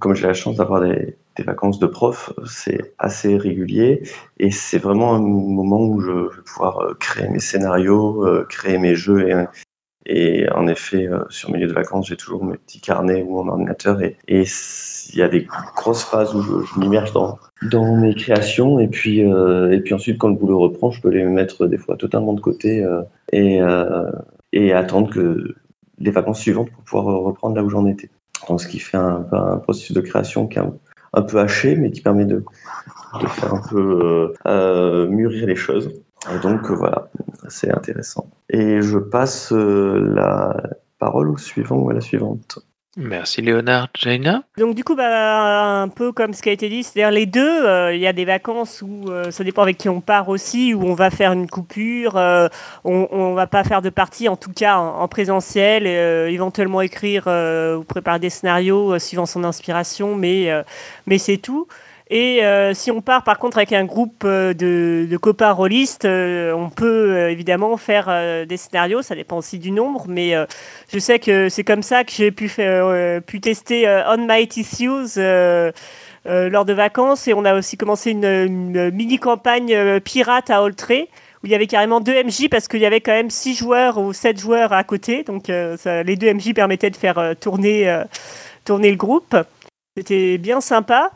comme 0.00 0.14
j'ai 0.14 0.26
la 0.26 0.34
chance 0.34 0.56
d'avoir 0.56 0.80
des, 0.80 1.16
vacances 1.42 1.78
de 1.78 1.86
prof, 1.86 2.32
c'est 2.46 2.94
assez 2.98 3.36
régulier 3.36 4.02
et 4.38 4.50
c'est 4.50 4.78
vraiment 4.78 5.14
un 5.14 5.20
moment 5.20 5.80
où 5.80 6.00
je 6.00 6.10
vais 6.10 6.42
pouvoir 6.44 6.80
euh, 6.80 6.94
créer 6.98 7.28
mes 7.28 7.38
scénarios, 7.38 8.26
euh, 8.26 8.46
créer 8.48 8.78
mes 8.78 8.94
jeux 8.94 9.46
et, 10.06 10.48
en 10.54 10.66
effet, 10.66 11.06
euh, 11.06 11.24
sur 11.28 11.50
mes 11.50 11.58
lieux 11.58 11.68
de 11.68 11.72
vacances, 11.72 12.08
j'ai 12.08 12.16
toujours 12.16 12.44
mes 12.44 12.56
petits 12.56 12.80
carnets 12.80 13.22
ou 13.22 13.42
mon 13.42 13.48
ordinateur 13.48 14.00
et, 14.02 14.16
il 14.28 15.18
y 15.18 15.22
a 15.22 15.28
des 15.28 15.46
grosses 15.76 16.04
phases 16.04 16.34
où 16.34 16.42
je, 16.42 16.78
m'immerge 16.78 17.12
dans, 17.12 17.38
dans 17.62 17.96
mes 17.96 18.14
créations 18.14 18.78
et 18.78 18.86
puis, 18.86 19.20
et 19.20 19.80
puis 19.80 19.92
ensuite, 19.92 20.18
quand 20.18 20.28
le 20.28 20.36
boulot 20.36 20.60
reprend, 20.60 20.92
je 20.92 21.00
peux 21.00 21.08
les 21.08 21.24
mettre 21.24 21.66
des 21.66 21.78
fois 21.78 21.96
totalement 21.96 22.32
de 22.32 22.40
côté 22.40 22.86
et, 23.32 23.60
et 24.52 24.72
attendre 24.72 25.10
que 25.10 25.56
les 25.98 26.10
vacances 26.12 26.40
suivantes 26.40 26.70
pour 26.70 26.84
pouvoir 26.84 27.06
reprendre 27.22 27.56
là 27.56 27.64
où 27.64 27.70
j'en 27.70 27.86
étais. 27.86 28.08
Donc, 28.48 28.60
ce 28.60 28.68
qui 28.68 28.78
fait 28.78 28.96
un, 28.96 29.26
un 29.32 29.58
processus 29.58 29.92
de 29.92 30.00
création 30.00 30.46
qui 30.46 30.58
est 30.58 30.62
un, 30.62 30.72
un 31.12 31.22
peu 31.22 31.38
haché, 31.38 31.76
mais 31.76 31.90
qui 31.90 32.00
permet 32.00 32.24
de, 32.24 32.44
de 33.20 33.26
faire 33.26 33.54
un 33.54 33.62
peu 33.68 34.32
euh, 34.46 35.06
mûrir 35.08 35.46
les 35.46 35.56
choses. 35.56 35.90
Donc 36.42 36.70
voilà, 36.70 37.10
c'est 37.48 37.70
intéressant. 37.70 38.30
Et 38.50 38.82
je 38.82 38.98
passe 38.98 39.52
la 39.52 40.56
parole 40.98 41.30
au 41.30 41.36
suivant 41.36 41.78
ou 41.78 41.90
à 41.90 41.94
la 41.94 42.00
suivante. 42.00 42.58
Merci 42.96 43.40
Léonard. 43.40 43.88
Jaina? 43.94 44.42
Donc 44.58 44.74
du 44.74 44.82
coup, 44.82 44.96
bah, 44.96 45.80
un 45.80 45.88
peu 45.88 46.10
comme 46.10 46.34
ce 46.34 46.42
qui 46.42 46.48
a 46.48 46.52
été 46.52 46.68
dit, 46.68 46.82
c'est-à-dire 46.82 47.12
les 47.12 47.24
deux, 47.24 47.64
euh, 47.64 47.94
il 47.94 48.00
y 48.00 48.06
a 48.06 48.12
des 48.12 48.24
vacances 48.24 48.82
où 48.82 49.04
euh, 49.08 49.30
ça 49.30 49.44
dépend 49.44 49.62
avec 49.62 49.78
qui 49.78 49.88
on 49.88 50.00
part 50.00 50.28
aussi, 50.28 50.74
où 50.74 50.82
on 50.82 50.94
va 50.94 51.10
faire 51.10 51.30
une 51.32 51.48
coupure, 51.48 52.16
euh, 52.16 52.48
on, 52.84 53.06
on 53.12 53.34
va 53.34 53.46
pas 53.46 53.62
faire 53.62 53.80
de 53.80 53.90
partie, 53.90 54.28
en 54.28 54.36
tout 54.36 54.52
cas 54.52 54.76
en, 54.78 55.02
en 55.02 55.08
présentiel, 55.08 55.86
éventuellement 55.86 56.80
écrire 56.80 57.28
ou 57.28 57.84
préparer 57.84 58.18
des 58.18 58.30
scénarios 58.30 58.98
suivant 58.98 59.26
son 59.26 59.44
inspiration, 59.44 60.16
mais, 60.16 60.50
mais 61.06 61.18
c'est 61.18 61.38
tout. 61.38 61.68
Et 62.12 62.44
euh, 62.44 62.74
si 62.74 62.90
on 62.90 63.00
part 63.00 63.22
par 63.22 63.38
contre 63.38 63.58
avec 63.58 63.72
un 63.72 63.84
groupe 63.84 64.24
euh, 64.24 64.52
de, 64.52 65.06
de 65.08 65.16
copains 65.16 65.52
rôlistes, 65.52 66.04
euh, 66.04 66.52
on 66.52 66.68
peut 66.68 67.30
évidemment 67.30 67.76
faire 67.76 68.10
des 68.46 68.56
scénarios, 68.56 69.02
ça 69.02 69.14
dépend 69.14 69.36
aussi 69.36 69.60
du 69.60 69.70
nombre, 69.70 70.06
mais 70.08 70.34
je 70.92 70.98
sais 70.98 71.20
que 71.20 71.48
c'est 71.48 71.62
comme 71.62 71.82
ça 71.82 72.02
que 72.02 72.10
j'ai 72.10 72.32
pu, 72.32 72.48
faire, 72.48 73.22
pu 73.22 73.40
tester 73.40 73.86
On 74.08 74.26
Mighty 74.26 74.60
Issues 74.62 75.20
lors 76.24 76.64
de 76.64 76.72
vacances 76.72 77.28
et 77.28 77.34
on 77.34 77.44
a 77.44 77.54
aussi 77.54 77.76
commencé 77.76 78.10
une, 78.10 78.24
une 78.24 78.90
mini-campagne 78.90 80.00
pirate 80.00 80.50
à 80.50 80.62
Oltré 80.62 81.08
où 81.42 81.46
il 81.46 81.52
y 81.52 81.54
avait 81.54 81.66
carrément 81.66 82.00
deux 82.00 82.22
MJ 82.22 82.48
parce 82.50 82.68
qu'il 82.68 82.80
y 82.80 82.86
avait 82.86 83.00
quand 83.00 83.12
même 83.12 83.30
six 83.30 83.54
joueurs 83.54 83.98
ou 83.98 84.12
sept 84.12 84.38
joueurs 84.38 84.72
à 84.72 84.82
côté, 84.84 85.22
donc 85.22 85.48
les 85.48 86.16
deux 86.16 86.34
MJ 86.34 86.52
permettaient 86.54 86.90
de 86.90 86.96
faire 86.96 87.34
tourner, 87.38 88.02
tourner 88.64 88.90
le 88.90 88.96
groupe. 88.96 89.36
C'était 89.96 90.38
bien 90.38 90.60
sympa. 90.60 91.10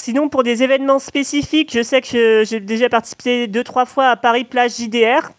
Sinon, 0.00 0.28
pour 0.28 0.44
des 0.44 0.62
événements 0.62 1.00
spécifiques, 1.00 1.72
je 1.72 1.82
sais 1.82 2.00
que 2.00 2.44
j'ai 2.46 2.60
déjà 2.60 2.88
participé 2.88 3.48
deux, 3.48 3.64
trois 3.64 3.84
fois 3.84 4.06
à 4.06 4.16
Paris 4.16 4.44
Plage 4.44 4.76
JDR. 4.76 5.32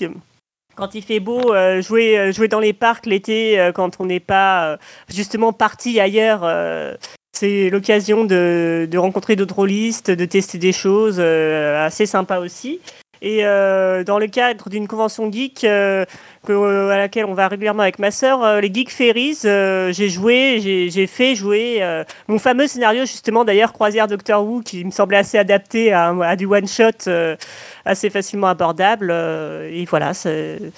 Quand 0.76 0.96
il 0.96 1.02
fait 1.02 1.22
beau, 1.22 1.54
euh, 1.54 1.82
jouer, 1.82 2.20
euh, 2.20 2.32
jouer 2.32 2.50
dans 2.50 2.60
les 2.60 2.74
parcs 2.74 3.06
l'été, 3.06 3.60
euh, 3.60 3.72
quand 3.72 4.00
on 4.00 4.06
n'est 4.06 4.20
pas 4.20 4.78
justement 5.10 5.54
parti 5.54 6.00
ailleurs, 6.00 6.42
c'est 7.32 7.70
l'occasion 7.70 8.26
de, 8.26 8.88
de, 8.90 8.98
rencontrer 8.98 9.38
d'autres 9.38 9.56
rôlistes, 9.56 10.12
de 10.12 10.26
tester 10.26 10.58
des 10.58 10.74
choses 10.74 11.20
assez 11.20 12.06
sympas 12.06 12.40
aussi. 12.40 12.82
Et 13.22 13.40
euh, 13.44 14.04
dans 14.04 14.18
le 14.18 14.28
cadre 14.28 14.70
d'une 14.70 14.88
convention 14.88 15.32
geek 15.32 15.66
euh, 15.66 16.06
euh, 16.50 16.90
à 16.90 16.98
laquelle 16.98 17.26
on 17.26 17.34
va 17.34 17.50
régulièrement 17.50 17.84
avec 17.84 18.00
ma 18.00 18.12
sœur, 18.12 18.62
les 18.62 18.74
Geek 18.74 18.90
Fairies, 18.92 19.40
j'ai 19.44 20.10
joué, 20.10 20.90
j'ai 20.90 21.08
fait 21.08 21.36
jouer 21.36 21.84
mon 22.28 22.40
fameux 22.40 22.68
scénario 22.68 23.02
justement 23.02 23.44
d'ailleurs 23.44 23.74
Croisière 23.74 24.08
Doctor 24.08 24.46
Who 24.46 24.62
qui 24.62 24.86
me 24.86 24.92
semblait 24.92 25.18
assez 25.18 25.38
adapté 25.38 25.92
à, 25.92 26.36
du 26.36 26.46
one 26.46 26.68
shot 26.68 27.10
assez 27.86 28.10
facilement 28.10 28.48
abordable. 28.48 29.12
et 29.12 29.86
voilà, 29.86 30.14
c'était 30.14 30.72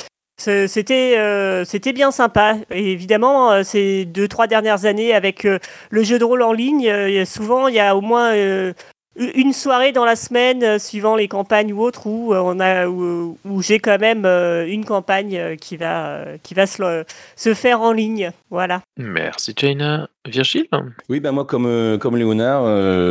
c'était 1.66 1.94
bien 1.94 2.12
sympa. 2.12 2.56
Et 2.72 2.92
évidemment, 2.92 3.64
ces 3.64 4.06
deux 4.06 4.28
trois 4.28 4.48
dernières 4.48 4.86
années 4.86 5.14
avec 5.14 5.44
le 5.44 6.04
jeu 6.04 6.18
de 6.18 6.24
rôle 6.24 6.42
en 6.42 6.54
ligne, 6.54 7.24
souvent 7.26 7.68
il 7.68 7.76
y 7.76 7.80
a 7.80 7.96
au 7.96 8.02
moins 8.02 8.34
une 9.16 9.54
soirée 9.54 9.92
dans 9.92 10.06
la 10.06 10.16
semaine, 10.16 10.64
euh, 10.64 10.80
suivant 10.80 11.16
les 11.16 11.28
campagnes 11.28 11.74
ou 11.74 11.82
autres, 11.82 12.08
où, 12.08 12.34
euh, 12.34 12.42
on 12.44 12.60
a, 12.60 12.88
où, 12.88 13.62
j'ai 13.62 13.80
quand 13.80 14.00
même 14.00 14.26
euh, 14.26 14.66
une 14.68 14.86
campagne 14.86 15.58
qui 15.58 15.78
va, 15.78 16.24
qui 16.44 16.54
va 16.54 16.66
se, 16.66 17.04
se 17.36 17.54
faire 17.54 17.82
en 17.82 17.92
ligne. 17.92 18.32
Voilà. 18.52 18.82
Merci 18.98 19.54
Jaina. 19.56 20.10
Virgile? 20.30 20.68
Oui, 21.10 21.20
ben 21.20 21.32
moi, 21.32 21.46
comme, 21.46 21.98
comme 22.00 22.16
Léonard, 22.16 22.64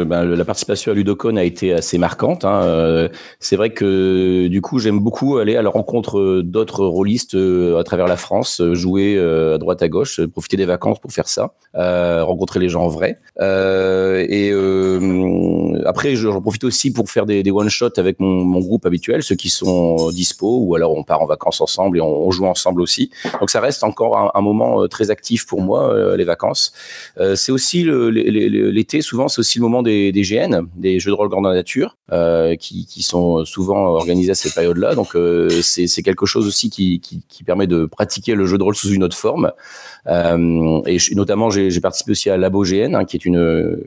ben, 0.06 0.24
la 0.24 0.44
participation 0.44 0.92
à 0.92 0.94
Ludocon 0.94 1.34
a 1.34 1.42
été 1.42 1.72
assez 1.72 1.98
marquante. 1.98 2.44
Hein. 2.44 3.08
c'est 3.40 3.56
vrai 3.56 3.70
que 3.70 4.46
du 4.46 4.60
coup, 4.60 4.78
j'aime 4.78 5.00
beaucoup 5.00 5.38
aller 5.38 5.56
à 5.56 5.62
la 5.62 5.70
rencontre 5.70 6.40
d'autres 6.42 6.84
rôlistes 6.84 7.34
à 7.34 7.82
travers 7.82 8.06
la 8.06 8.16
France, 8.16 8.62
jouer 8.74 9.18
à 9.18 9.58
droite 9.58 9.82
à 9.82 9.88
gauche, 9.88 10.24
profiter 10.26 10.56
des 10.56 10.66
vacances 10.66 11.00
pour 11.00 11.10
faire 11.10 11.26
ça, 11.26 11.54
rencontrer 11.74 12.60
les 12.60 12.68
gens 12.68 12.84
en 12.84 12.88
vrai. 12.88 13.18
et 13.40 14.52
après, 15.84 16.14
j'en 16.14 16.40
profite 16.40 16.62
aussi 16.62 16.92
pour 16.92 17.10
faire 17.10 17.26
des, 17.26 17.42
des 17.42 17.50
one-shots 17.50 17.98
avec 17.98 18.20
mon, 18.20 18.44
mon, 18.44 18.60
groupe 18.60 18.86
habituel, 18.86 19.24
ceux 19.24 19.34
qui 19.34 19.50
sont 19.50 20.10
dispo, 20.10 20.58
ou 20.60 20.76
alors 20.76 20.96
on 20.96 21.02
part 21.02 21.22
en 21.22 21.26
vacances 21.26 21.60
ensemble 21.60 21.98
et 21.98 22.00
on, 22.00 22.28
on 22.28 22.30
joue 22.30 22.46
ensemble 22.46 22.82
aussi. 22.82 23.10
Donc 23.40 23.50
ça 23.50 23.60
reste 23.60 23.82
encore 23.82 24.16
un, 24.16 24.30
un 24.32 24.40
moment 24.42 24.82
euh, 24.82 24.86
très 24.86 25.10
actif 25.10 25.29
pour 25.38 25.62
moi, 25.62 25.92
euh, 25.92 26.16
les 26.16 26.24
vacances. 26.24 26.72
Euh, 27.18 27.36
c'est 27.36 27.52
aussi 27.52 27.84
l'été, 27.84 29.02
souvent, 29.02 29.28
c'est 29.28 29.40
aussi 29.40 29.58
le 29.58 29.62
moment 29.62 29.82
des, 29.82 30.12
GN, 30.12 30.66
des 30.76 30.98
jeux 31.00 31.10
de 31.10 31.16
rôle 31.16 31.28
grandeur 31.28 31.52
nature, 31.52 31.96
euh, 32.12 32.56
qui, 32.56 33.02
sont 33.02 33.44
souvent 33.44 33.94
organisés 33.94 34.32
à 34.32 34.34
cette 34.34 34.54
période-là. 34.54 34.94
Donc 34.94 35.16
c'est 35.62 36.02
quelque 36.02 36.26
chose 36.26 36.46
aussi 36.46 36.70
qui, 36.70 37.00
permet 37.44 37.66
de 37.66 37.86
pratiquer 37.86 38.34
le 38.34 38.46
jeu 38.46 38.58
de 38.58 38.62
rôle 38.62 38.74
sous 38.74 38.90
une 38.90 39.02
autre 39.02 39.16
forme. 39.16 39.52
Et 40.06 40.98
notamment, 41.14 41.50
j'ai 41.50 41.80
participé 41.80 42.12
aussi 42.12 42.30
à 42.30 42.36
Labo 42.36 42.62
GN, 42.62 42.94
hein, 42.94 43.04
qui 43.04 43.16
est 43.16 43.24
une, 43.24 43.84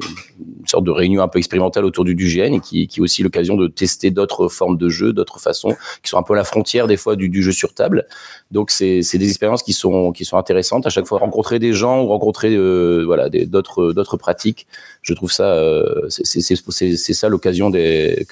sorte 0.65 0.83
de 0.83 0.91
réunion 0.91 1.21
un 1.21 1.27
peu 1.27 1.39
expérimentale 1.39 1.85
autour 1.85 2.05
du, 2.05 2.15
du 2.15 2.27
GN 2.27 2.53
et 2.53 2.59
qui, 2.59 2.83
est 2.83 2.99
aussi 2.99 3.23
l'occasion 3.23 3.55
de 3.55 3.67
tester 3.67 4.11
d'autres 4.11 4.47
formes 4.47 4.77
de 4.77 4.89
jeux, 4.89 5.13
d'autres 5.13 5.39
façons, 5.39 5.75
qui 6.01 6.09
sont 6.09 6.17
un 6.17 6.23
peu 6.23 6.33
à 6.33 6.37
la 6.37 6.43
frontière 6.43 6.87
des 6.87 6.97
fois 6.97 7.15
du, 7.15 7.41
jeu 7.41 7.51
sur 7.51 7.73
table. 7.73 8.05
Donc 8.51 8.71
c'est 8.71 9.01
des 9.01 9.27
expériences 9.27 9.63
qui 9.63 9.73
sont, 9.73 10.11
qui 10.11 10.25
sont 10.25 10.37
intéressantes. 10.37 10.85
À 10.85 10.89
chaque 10.89 11.05
fois, 11.05 11.19
rencontrer 11.19 11.59
des 11.59 11.73
gens 11.73 12.03
ou 12.03 12.07
rencontrer 12.07 12.55
euh, 12.55 13.03
voilà, 13.05 13.29
d'autres 13.29 13.93
d'autres 13.93 14.17
pratiques, 14.17 14.67
je 15.01 15.13
trouve 15.13 15.31
ça, 15.31 15.53
euh, 15.53 16.07
c'est 16.09 17.13
ça 17.13 17.29
l'occasion 17.29 17.71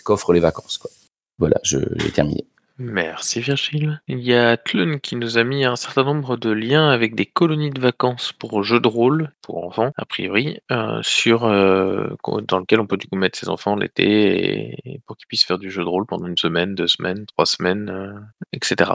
qu'offrent 0.04 0.34
les 0.34 0.40
vacances. 0.40 0.80
Voilà, 1.40 1.60
j'ai 1.64 2.12
terminé. 2.14 2.46
Merci 2.84 3.42
Virgile. 3.42 4.02
Il 4.08 4.22
y 4.22 4.34
a 4.34 4.58
Tlun 4.58 4.98
qui 4.98 5.16
nous 5.16 5.38
a 5.38 5.44
mis 5.44 5.66
un 5.66 5.76
certain 5.76 6.04
nombre 6.04 6.36
de 6.36 6.50
liens 6.50 6.90
avec 6.90 7.14
des 7.14 7.28
colonies 7.28 7.70
de 7.70 7.80
vacances 7.80 8.34
pour 8.34 8.64
jeux 8.64 8.80
de 8.80 8.88
rôle, 8.88 9.32
pour 9.44 9.64
enfants, 9.64 9.92
a 9.98 10.06
priori, 10.06 10.60
euh, 10.72 11.00
sur, 11.04 11.44
euh, 11.44 12.10
dans 12.48 12.58
lequel 12.58 12.80
on 12.80 12.88
peut 12.88 12.98
du 12.98 13.06
coup 13.06 13.18
mettre 13.18 13.38
ses 13.38 13.50
enfants 13.50 13.76
l'été 13.76 14.90
et, 14.90 15.00
pour 15.06 15.16
qu'ils 15.16 15.28
puissent 15.28 15.46
faire 15.46 15.60
du 15.60 15.70
jeu 15.70 15.84
de 15.84 15.88
rôle 15.88 16.08
pendant 16.08 16.26
une 16.26 16.38
semaine, 16.38 16.74
deux 16.74 16.88
semaines, 16.88 17.28
trois 17.28 17.46
semaines, 17.46 17.90
euh, 17.90 18.20
etc. 18.52 18.94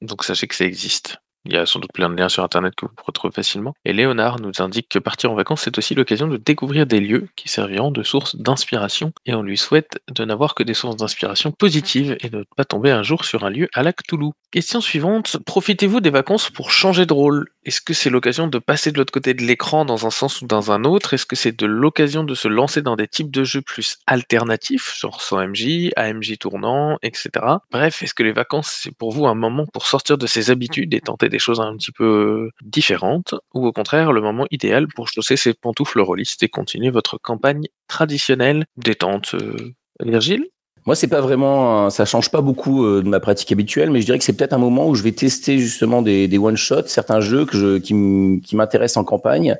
Donc 0.00 0.24
sachez 0.24 0.46
que 0.46 0.54
ça 0.54 0.64
existe. 0.64 1.18
Il 1.44 1.52
y 1.52 1.56
a 1.56 1.66
sans 1.66 1.80
doute 1.80 1.92
plein 1.92 2.08
de 2.08 2.16
liens 2.16 2.28
sur 2.28 2.44
internet 2.44 2.74
que 2.76 2.86
vous 2.86 2.92
pourrez 2.94 3.12
trouver 3.12 3.32
facilement. 3.34 3.74
Et 3.84 3.92
Léonard 3.92 4.40
nous 4.40 4.52
indique 4.60 4.88
que 4.88 4.98
partir 5.00 5.32
en 5.32 5.34
vacances, 5.34 5.62
c'est 5.62 5.76
aussi 5.76 5.94
l'occasion 5.94 6.28
de 6.28 6.36
découvrir 6.36 6.86
des 6.86 7.00
lieux 7.00 7.28
qui 7.34 7.48
serviront 7.48 7.90
de 7.90 8.02
source 8.02 8.36
d'inspiration. 8.36 9.12
Et 9.26 9.34
on 9.34 9.42
lui 9.42 9.58
souhaite 9.58 10.00
de 10.08 10.24
n'avoir 10.24 10.54
que 10.54 10.62
des 10.62 10.74
sources 10.74 10.96
d'inspiration 10.96 11.50
positives 11.50 12.16
et 12.20 12.28
de 12.28 12.38
ne 12.38 12.44
pas 12.56 12.64
tomber 12.64 12.92
un 12.92 13.02
jour 13.02 13.24
sur 13.24 13.44
un 13.44 13.50
lieu 13.50 13.68
à 13.74 13.82
la 13.82 13.92
Cthulhu. 13.92 14.30
Question 14.52 14.80
suivante. 14.80 15.38
Profitez-vous 15.44 16.00
des 16.00 16.10
vacances 16.10 16.50
pour 16.50 16.70
changer 16.70 17.06
de 17.06 17.12
rôle? 17.12 17.48
Est-ce 17.64 17.80
que 17.80 17.94
c'est 17.94 18.10
l'occasion 18.10 18.48
de 18.48 18.58
passer 18.58 18.92
de 18.92 18.98
l'autre 18.98 19.12
côté 19.12 19.34
de 19.34 19.42
l'écran 19.42 19.84
dans 19.84 20.06
un 20.06 20.10
sens 20.10 20.42
ou 20.42 20.46
dans 20.46 20.72
un 20.72 20.84
autre? 20.84 21.14
Est-ce 21.14 21.26
que 21.26 21.36
c'est 21.36 21.56
de 21.58 21.66
l'occasion 21.66 22.22
de 22.24 22.34
se 22.34 22.48
lancer 22.48 22.82
dans 22.82 22.96
des 22.96 23.08
types 23.08 23.30
de 23.30 23.44
jeux 23.44 23.62
plus 23.62 23.98
alternatifs, 24.06 24.96
genre 24.98 25.22
sans 25.22 25.46
MJ, 25.46 25.90
AMJ 25.96 26.38
tournant, 26.38 26.98
etc. 27.02 27.30
Bref, 27.70 28.02
est-ce 28.02 28.14
que 28.14 28.22
les 28.22 28.32
vacances, 28.32 28.80
c'est 28.82 28.94
pour 28.94 29.12
vous 29.12 29.26
un 29.26 29.34
moment 29.34 29.66
pour 29.72 29.86
sortir 29.86 30.18
de 30.18 30.26
ses 30.26 30.50
habitudes 30.50 30.92
et 30.92 31.00
tenter 31.00 31.28
des 31.32 31.38
choses 31.38 31.60
un 31.60 31.76
petit 31.76 31.90
peu 31.90 32.50
différentes, 32.62 33.34
ou 33.54 33.66
au 33.66 33.72
contraire 33.72 34.12
le 34.12 34.20
moment 34.20 34.46
idéal 34.50 34.86
pour 34.86 35.08
chausser 35.08 35.36
ses 35.36 35.54
pantoufles 35.54 36.00
rôlistes 36.00 36.42
et 36.42 36.48
continuer 36.48 36.90
votre 36.90 37.18
campagne 37.18 37.66
traditionnelle 37.88 38.64
détente 38.76 39.34
euh, 39.34 39.72
Virgile? 40.00 40.46
Moi, 40.84 40.96
c'est 40.96 41.06
pas 41.06 41.20
vraiment, 41.20 41.90
ça 41.90 42.04
change 42.04 42.32
pas 42.32 42.40
beaucoup 42.40 42.84
euh, 42.84 43.02
de 43.02 43.08
ma 43.08 43.20
pratique 43.20 43.52
habituelle, 43.52 43.92
mais 43.92 44.00
je 44.00 44.06
dirais 44.06 44.18
que 44.18 44.24
c'est 44.24 44.32
peut-être 44.32 44.52
un 44.52 44.58
moment 44.58 44.88
où 44.88 44.96
je 44.96 45.04
vais 45.04 45.12
tester 45.12 45.58
justement 45.58 46.02
des, 46.02 46.26
des 46.26 46.38
one 46.38 46.56
shots, 46.56 46.88
certains 46.88 47.20
jeux 47.20 47.44
que 47.44 47.56
je, 47.56 47.78
qui 47.78 48.56
m'intéressent 48.56 48.96
en 48.96 49.04
campagne. 49.04 49.56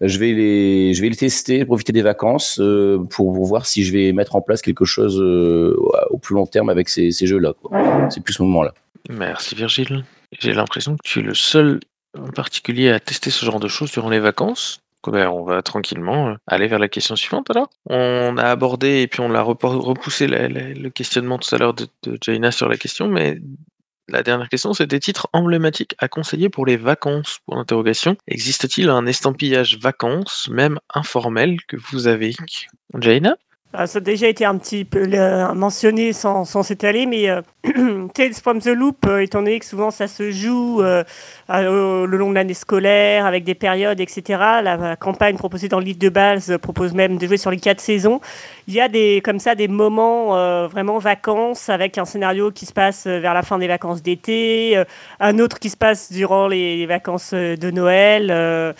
Je 0.00 0.18
vais 0.18 0.32
les, 0.32 0.92
je 0.92 1.00
vais 1.00 1.10
les 1.10 1.16
tester, 1.16 1.64
profiter 1.64 1.92
des 1.92 2.02
vacances 2.02 2.58
euh, 2.60 2.98
pour, 3.08 3.32
voir 3.44 3.66
si 3.66 3.84
je 3.84 3.92
vais 3.92 4.12
mettre 4.12 4.34
en 4.34 4.40
place 4.40 4.62
quelque 4.62 4.84
chose 4.84 5.20
au 5.20 6.18
plus 6.18 6.34
long 6.34 6.46
terme 6.46 6.68
avec 6.68 6.88
ces, 6.88 7.12
ces 7.12 7.28
jeux-là. 7.28 7.52
C'est 8.10 8.22
plus 8.22 8.34
ce 8.34 8.42
moment-là. 8.42 8.74
Merci 9.08 9.54
Virgile. 9.54 10.04
J'ai 10.38 10.52
l'impression 10.52 10.96
que 10.96 11.02
tu 11.02 11.20
es 11.20 11.22
le 11.22 11.34
seul 11.34 11.80
en 12.18 12.30
particulier 12.30 12.90
à 12.90 13.00
tester 13.00 13.30
ce 13.30 13.44
genre 13.44 13.60
de 13.60 13.68
choses 13.68 13.90
durant 13.92 14.10
les 14.10 14.20
vacances. 14.20 14.80
Ben, 15.06 15.28
on 15.28 15.44
va 15.44 15.60
tranquillement 15.60 16.28
euh, 16.28 16.34
aller 16.46 16.66
vers 16.66 16.78
la 16.78 16.88
question 16.88 17.14
suivante 17.14 17.50
alors. 17.50 17.68
On 17.90 18.38
a 18.38 18.44
abordé 18.44 19.02
et 19.02 19.06
puis 19.06 19.20
on 19.20 19.28
l'a 19.28 19.42
repoussé 19.42 20.26
le 20.26 20.88
questionnement 20.88 21.38
tout 21.38 21.54
à 21.54 21.58
l'heure 21.58 21.74
de, 21.74 21.86
de 22.04 22.16
Jaina 22.20 22.50
sur 22.50 22.68
la 22.68 22.76
question, 22.78 23.08
mais 23.08 23.38
la 24.08 24.22
dernière 24.22 24.48
question, 24.48 24.74
c'est 24.74 24.86
des 24.86 25.00
titres 25.00 25.28
emblématiques 25.32 25.94
à 25.98 26.08
conseiller 26.08 26.50
pour 26.50 26.66
les 26.66 26.76
vacances. 26.76 27.38
Pour 27.46 27.56
l'interrogation, 27.56 28.16
existe-t-il 28.28 28.90
un 28.90 29.06
estampillage 29.06 29.78
vacances, 29.78 30.48
même 30.50 30.78
informel, 30.94 31.56
que 31.66 31.76
vous 31.76 32.06
avez 32.06 32.34
Jaina? 32.98 33.36
Ça 33.74 33.98
a 33.98 34.00
déjà 34.00 34.28
été 34.28 34.44
un 34.44 34.56
petit 34.56 34.84
peu 34.84 35.04
euh, 35.12 35.52
mentionné 35.52 36.12
sans, 36.12 36.44
s'étaler, 36.44 37.06
mais 37.06 37.28
euh, 37.28 37.42
Tales 38.14 38.34
from 38.34 38.60
the 38.60 38.68
Loop, 38.68 39.04
euh, 39.06 39.18
étant 39.18 39.40
donné 39.40 39.58
que 39.58 39.66
souvent 39.66 39.90
ça 39.90 40.06
se 40.06 40.30
joue 40.30 40.80
le 40.80 42.06
long 42.06 42.30
de 42.30 42.34
l'année 42.34 42.54
scolaire, 42.54 43.26
avec 43.26 43.42
des 43.44 43.54
périodes, 43.54 44.00
etc., 44.00 44.22
la, 44.62 44.96
campagne 44.96 45.36
proposée 45.36 45.68
dans 45.68 45.80
le 45.80 45.84
livre 45.84 45.98
de 45.98 46.08
base 46.08 46.56
propose 46.62 46.94
même 46.94 47.18
de 47.18 47.26
jouer 47.26 47.36
sur 47.36 47.50
les 47.50 47.58
quatre 47.58 47.80
saisons. 47.80 48.20
Il 48.68 48.74
y 48.74 48.80
a 48.80 48.88
des, 48.88 49.20
comme 49.24 49.38
ça 49.38 49.54
des 49.54 49.68
moments 49.68 50.68
vraiment 50.68 50.98
vacances, 50.98 51.68
avec 51.68 51.98
un 51.98 52.04
scénario 52.04 52.50
qui 52.50 52.66
se 52.66 52.72
passe 52.72 53.06
vers 53.06 53.34
la 53.34 53.42
fin 53.42 53.58
des 53.58 53.66
vacances 53.66 54.02
d'été, 54.02 54.82
un 55.20 55.38
autre 55.38 55.58
qui 55.58 55.70
se 55.70 55.76
passe 55.76 56.12
durant 56.12 56.46
les 56.46 56.86
vacances 56.86 57.34
de 57.34 57.70
Noël. 57.70 58.74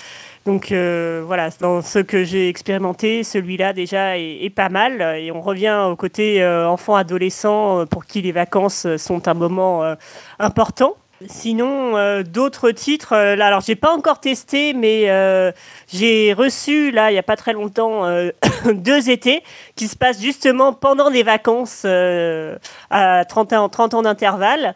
Donc 0.45 0.73
euh, 0.73 1.23
voilà, 1.27 1.49
dans 1.61 1.81
ce 1.81 1.99
que 1.99 2.23
j'ai 2.23 2.51
expérimenté, 2.51 3.25
celui-là 3.25 3.73
déjà 3.73 4.19
est, 4.19 4.55
pas 4.55 4.69
mal. 4.69 5.01
Et 5.19 5.33
on 5.33 5.41
revient 5.41 5.87
au 5.91 5.97
côté 5.97 6.43
euh, 6.43 6.69
enfant-adolescent 6.69 7.81
euh, 7.81 7.87
pour 7.87 8.05
qui 8.05 8.21
les 8.21 8.33
vacances 8.33 8.87
sont 8.99 9.27
un 9.27 9.35
moment 9.35 9.97
important. 10.39 10.97
Sinon, 11.27 12.23
d'autres 12.23 12.71
titres, 12.73 13.15
là, 13.15 13.47
alors 13.47 13.63
j'ai 13.63 13.77
pas 13.77 13.95
encore 13.95 14.21
testé, 14.21 14.75
mais 14.75 15.09
j'ai 15.91 16.35
reçu, 16.35 16.91
là, 16.91 17.11
il 17.11 17.15
y 17.15 17.19
a 17.19 17.23
pas 17.23 17.37
très 17.37 17.55
longtemps, 17.55 18.05
deux 18.75 19.09
étés 19.09 19.43
qui 19.77 19.89
se 19.89 19.97
passent 19.97 20.21
justement 20.21 20.75
pendant 20.75 21.11
des 21.11 21.23
vacances 21.23 21.87
à 22.91 23.25
30 23.25 23.53
ans, 23.55 23.69
30 23.71 23.95
ans 23.95 24.03
d'intervalle. 24.03 24.75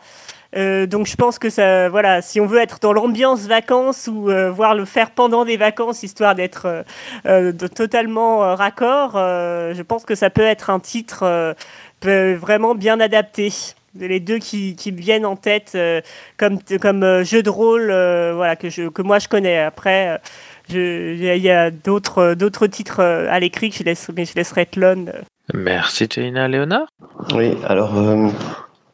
Euh, 0.57 0.87
donc 0.87 1.07
je 1.07 1.17
pense 1.17 1.39
que 1.39 1.51
ça, 1.51 1.89
voilà, 1.89 2.23
si 2.23 2.41
on 2.41 2.47
veut 2.47 2.61
être 2.61 2.79
dans 2.81 2.93
l'ambiance 2.93 3.47
vacances 3.47 4.09
ou 4.11 4.31
euh, 4.31 4.51
voir 4.51 4.75
le 4.75 4.85
faire 4.85 5.11
pendant 5.11 5.45
des 5.45 5.57
vacances, 5.57 6.03
histoire 6.03 6.35
d'être 6.35 6.85
euh, 7.27 7.53
totalement 7.53 8.55
raccord, 8.55 9.13
je 9.15 9.83
pense 9.83 10.05
que 10.05 10.15
ça 10.15 10.31
peut 10.31 10.43
être 10.43 10.71
un 10.71 10.81
titre 10.81 11.55
vraiment 12.03 12.75
bien 12.75 13.01
adapté. 13.01 13.53
Les 13.99 14.21
deux 14.21 14.39
qui, 14.39 14.77
qui 14.77 14.93
me 14.93 14.99
viennent 14.99 15.27
en 15.27 15.35
tête 15.35 15.77
comme, 16.37 16.59
comme 16.81 17.25
jeu 17.25 17.43
de 17.43 17.51
rôle 17.51 17.87
voilà, 17.87 18.55
que, 18.55 18.71
je, 18.71 18.89
que 18.89 19.03
moi 19.03 19.19
je 19.19 19.29
connais. 19.29 19.59
Après, 19.59 20.21
il 20.69 21.25
y 21.25 21.51
a 21.51 21.71
d'autres, 21.71 22.35
d'autres 22.35 22.67
titres 22.67 23.01
à 23.01 23.41
l'écrit 23.41 23.71
que 23.71 23.77
je, 23.77 23.83
laisse, 23.83 24.11
mais 24.15 24.25
je 24.25 24.35
laisserai 24.35 24.67
Tlon. 24.67 25.07
Merci 25.53 26.09
Tina 26.09 26.47
Léonard? 26.47 26.87
Oui, 27.35 27.57
alors 27.67 27.93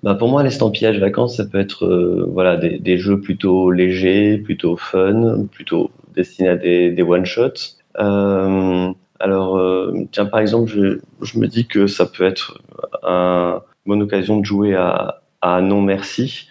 bah 0.04 0.14
pour 0.14 0.28
moi, 0.28 0.42
l'estampillage 0.42 0.98
vacances, 0.98 1.38
ça 1.38 1.46
peut 1.46 1.58
être 1.58 1.86
euh, 1.86 2.28
voilà 2.30 2.58
des, 2.58 2.98
jeux 2.98 3.22
plutôt 3.22 3.70
légers, 3.70 4.36
plutôt 4.36 4.76
fun, 4.76 5.46
plutôt 5.50 5.90
destinés 6.14 6.50
à 6.50 6.56
des, 6.56 6.90
des 6.90 7.02
one-shots. 7.02 7.78
Euh, 7.98 8.92
alors, 9.18 9.56
euh, 9.56 9.94
tiens, 10.12 10.26
par 10.26 10.40
exemple, 10.40 10.70
je, 10.70 11.00
je, 11.22 11.38
me 11.38 11.46
dis 11.46 11.66
que 11.66 11.86
ça 11.86 12.04
peut 12.04 12.24
être 12.24 12.60
un, 13.02 13.62
une 13.86 13.90
bonne 13.92 14.02
occasion 14.02 14.38
de 14.40 14.44
jouer 14.44 14.74
à, 14.74 15.22
à 15.40 15.62
Non 15.62 15.80
Merci, 15.80 16.48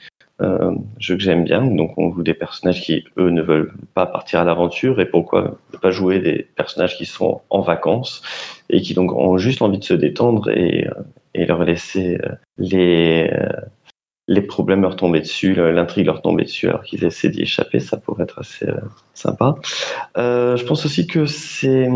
jeu 0.98 1.16
que 1.16 1.22
j'aime 1.22 1.44
bien. 1.44 1.64
Donc, 1.64 1.96
on 1.98 2.12
joue 2.12 2.24
des 2.24 2.34
personnages 2.34 2.82
qui, 2.82 3.04
eux, 3.20 3.30
ne 3.30 3.44
veulent 3.44 3.72
pas 3.94 4.08
partir 4.08 4.40
à 4.40 4.46
l'aventure. 4.46 5.00
Et 5.00 5.06
pourquoi 5.06 5.60
ne 5.74 5.78
pas 5.78 5.92
jouer 5.92 6.20
des 6.20 6.48
personnages 6.56 6.98
qui 6.98 7.06
sont 7.06 7.42
en 7.52 7.62
vacances 7.62 8.24
et 8.72 8.82
qui 8.82 8.96
donc 8.96 9.12
ont 9.12 9.38
juste 9.38 9.62
envie 9.62 9.78
de 9.78 9.84
se 9.84 9.94
détendre 9.94 10.50
et, 10.50 10.88
et 11.34 11.46
leur 11.46 11.64
laisser 11.64 12.20
euh, 12.24 12.36
les, 12.58 13.30
euh, 13.32 13.62
les 14.28 14.42
problèmes 14.42 14.82
leur 14.82 14.96
tomber 14.96 15.20
dessus, 15.20 15.56
l'intrigue 15.56 16.06
leur 16.06 16.22
tomber 16.22 16.44
dessus 16.44 16.70
alors 16.70 16.84
qu'ils 16.84 17.04
essaient 17.04 17.30
d'y 17.30 17.42
échapper, 17.42 17.80
ça 17.80 17.98
pourrait 17.98 18.24
être 18.24 18.40
assez 18.40 18.68
euh, 18.68 18.80
sympa. 19.14 19.56
je 20.16 20.64
pense 20.66 20.86
aussi 20.86 21.08
que 21.08 21.26
c'est 21.26 21.90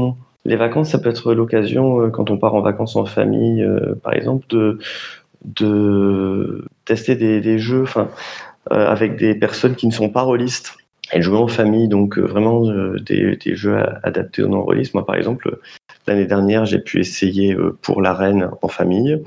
les 0.46 0.56
vacances, 0.56 0.90
ça 0.90 1.00
peut 1.00 1.10
être 1.10 1.34
l'occasion, 1.34 2.10
quand 2.12 2.30
on 2.30 2.38
part 2.38 2.56
en 2.56 2.62
vacances 2.62 2.96
en 2.96 3.06
famille, 3.06 3.68
par 4.02 4.14
exemple, 4.14 4.46
de, 4.50 4.80
de 5.44 6.66
tester 6.86 7.16
des, 7.16 7.60
jeux 7.60 7.84
enfin, 7.84 8.10
avec 8.70 9.18
des 9.18 9.36
personnes 9.36 9.76
qui 9.76 9.88
ne 9.88 9.92
sont 9.92 10.10
pas 10.10 10.22
rôlistes 10.22 10.78
et 11.14 11.22
jouer 11.22 11.38
en 11.38 11.48
famille, 11.48 11.88
donc 11.88 12.18
vraiment 12.18 12.64
des, 12.98 13.38
des, 13.38 13.56
jeux 13.56 13.78
adaptés 14.04 14.44
au 14.44 14.48
non-rôlistes. 14.48 14.94
Moi, 14.94 15.06
par 15.06 15.16
exemple, 15.16 15.60
L'année 16.08 16.26
dernière, 16.26 16.66
j'ai 16.66 16.80
pu 16.80 17.00
essayer 17.00 17.54
euh, 17.54 17.78
pour 17.82 18.02
la 18.02 18.14
reine 18.14 18.50
en 18.62 18.68
famille 18.70 19.22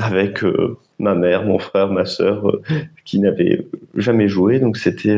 avec 0.00 0.42
euh, 0.42 0.78
ma 0.98 1.14
mère, 1.14 1.44
mon 1.44 1.58
frère, 1.58 1.88
ma 1.88 2.06
sœur 2.06 2.48
euh, 2.48 2.62
qui 3.04 3.18
n'avaient 3.18 3.66
jamais 3.94 4.28
joué. 4.28 4.58
Donc 4.58 4.78
c'était 4.78 5.16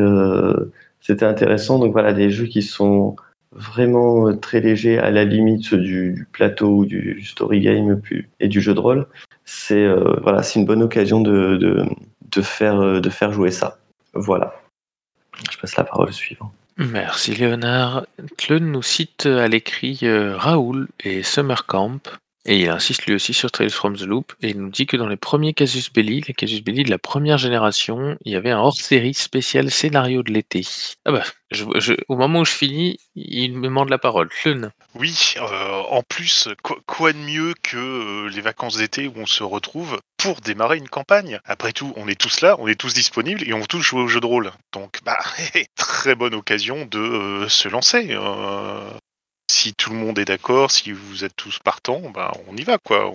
c'était 1.01 1.25
intéressant. 1.25 1.79
Donc 1.79 1.93
voilà, 1.93 2.13
des 2.13 2.31
jeux 2.31 2.47
qui 2.47 2.63
sont 2.63 3.15
vraiment 3.53 4.37
très 4.37 4.61
légers 4.61 4.99
à 4.99 5.11
la 5.11 5.25
limite 5.25 5.75
du, 5.75 6.29
plateau 6.33 6.79
ou 6.79 6.87
du 6.87 7.23
story 7.25 7.61
game 7.61 8.01
et 8.41 8.49
du 8.49 8.61
jeu 8.61 8.75
de 8.75 8.81
rôle. 8.81 9.07
C'est 9.45 9.87
voilà, 10.23 10.43
c'est 10.43 10.59
une 10.59 10.67
bonne 10.67 10.83
occasion 10.83 11.21
de, 11.21 11.57
de, 11.57 11.85
de, 12.31 12.43
faire, 12.43 13.01
de 13.01 13.11
faire 13.11 13.33
jouer 13.33 13.51
ça. 13.51 13.79
Voilà. 14.15 14.60
Je 15.51 15.59
passe 15.59 15.77
la 15.77 15.85
parole 15.85 16.09
au 16.09 16.13
suivant. 16.13 16.53
Merci 16.77 17.35
Léonard. 17.35 18.07
Tlun 18.39 18.61
nous 18.61 18.83
cite 18.83 19.27
à 19.27 19.49
l'écrit 19.49 20.01
euh, 20.03 20.37
Raoul 20.37 20.89
et 21.05 21.23
Summer 21.23 21.67
Camp, 21.67 22.01
et 22.47 22.61
il 22.61 22.69
insiste 22.69 23.07
lui 23.07 23.15
aussi 23.15 23.35
sur 23.35 23.51
Trails 23.51 23.71
from 23.71 23.97
the 23.97 24.03
Loop, 24.03 24.33
et 24.41 24.51
il 24.51 24.61
nous 24.61 24.71
dit 24.71 24.87
que 24.87 24.97
dans 24.97 25.09
les 25.09 25.17
premiers 25.17 25.53
Casus 25.53 25.93
Belli, 25.93 26.23
les 26.27 26.35
Casus 26.35 26.63
Belli 26.63 26.85
de 26.85 26.91
la 26.91 26.99
première 26.99 27.39
génération, 27.39 28.17
il 28.25 28.33
y 28.33 28.37
avait 28.37 28.51
un 28.51 28.59
hors-série 28.59 29.15
spécial 29.15 29.71
scénario 29.71 30.23
de 30.23 30.33
l'été. 30.33 30.67
Ah 31.05 31.13
bah, 31.13 31.25
au 32.09 32.17
moment 32.17 32.41
où 32.41 32.45
je 32.45 32.53
finis, 32.53 32.99
il 33.15 33.55
me 33.55 33.65
demande 33.65 33.91
la 33.91 33.99
parole. 33.99 34.31
Oui, 34.95 35.35
euh, 35.37 35.83
en 35.91 36.03
plus, 36.03 36.49
quoi, 36.87 37.13
de 37.13 37.19
mieux 37.19 37.55
que 37.63 37.77
euh, 37.77 38.29
les 38.31 38.41
vacances 38.41 38.77
d'été 38.77 39.07
où 39.07 39.15
on 39.17 39.27
se 39.27 39.43
retrouve 39.43 40.01
pour 40.17 40.41
démarrer 40.41 40.79
une 40.79 40.89
campagne? 40.89 41.41
Après 41.45 41.73
tout, 41.73 41.93
on 41.97 42.09
est 42.09 42.21
tous 42.21 42.41
là, 42.41 42.57
on 42.59 42.67
est 42.67 42.81
tous 42.81 42.95
disponibles 42.95 43.43
et 43.47 43.53
on 43.53 43.65
tous 43.67 43.81
jouer 43.81 44.03
au 44.03 44.09
jeu 44.09 44.21
de 44.21 44.27
rôle. 44.27 44.51
Donc, 44.73 45.01
bah, 45.05 45.19
très 45.77 46.15
bonne 46.15 46.35
occasion 46.35 46.87
de 46.87 46.99
euh, 46.99 47.49
se 47.49 47.69
lancer 47.69 48.17
si 49.51 49.75
tout 49.75 49.91
le 49.91 49.97
monde 49.97 50.19
est 50.19 50.25
d'accord, 50.25 50.71
si 50.71 50.93
vous 50.93 51.25
êtes 51.25 51.35
tous 51.35 51.59
partants, 51.59 52.01
ben 52.15 52.31
on 52.49 52.57
y 52.57 52.63
va 52.63 52.79
quoi. 52.79 53.13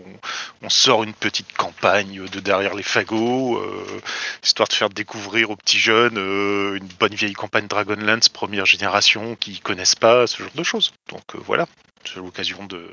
On, 0.62 0.70
sort 0.70 1.04
une 1.04 1.14
petite 1.14 1.56
campagne 1.56 2.28
de 2.28 2.40
derrière 2.40 2.74
les 2.74 2.84
fagots, 2.84 3.58
euh, 3.58 4.02
histoire 4.44 4.68
de 4.68 4.74
faire 4.74 4.90
découvrir 4.90 5.52
aux 5.52 5.56
petits 5.56 5.80
jeunes 5.80 6.18
euh, 6.18 6.76
une 6.76 6.88
bonne 7.00 7.14
vieille 7.14 7.34
campagne 7.34 7.68
Dragonlance 7.68 8.30
première 8.30 8.66
génération 8.66 9.36
qui 9.36 9.60
connaissent 9.60 9.96
pas 9.96 10.28
ce 10.28 10.44
genre 10.44 10.52
de 10.54 10.64
choses. 10.64 10.92
Donc 11.10 11.36
euh, 11.36 11.40
voilà, 11.46 11.68
c'est 12.04 12.18
l'occasion 12.18 12.66
de, 12.66 12.90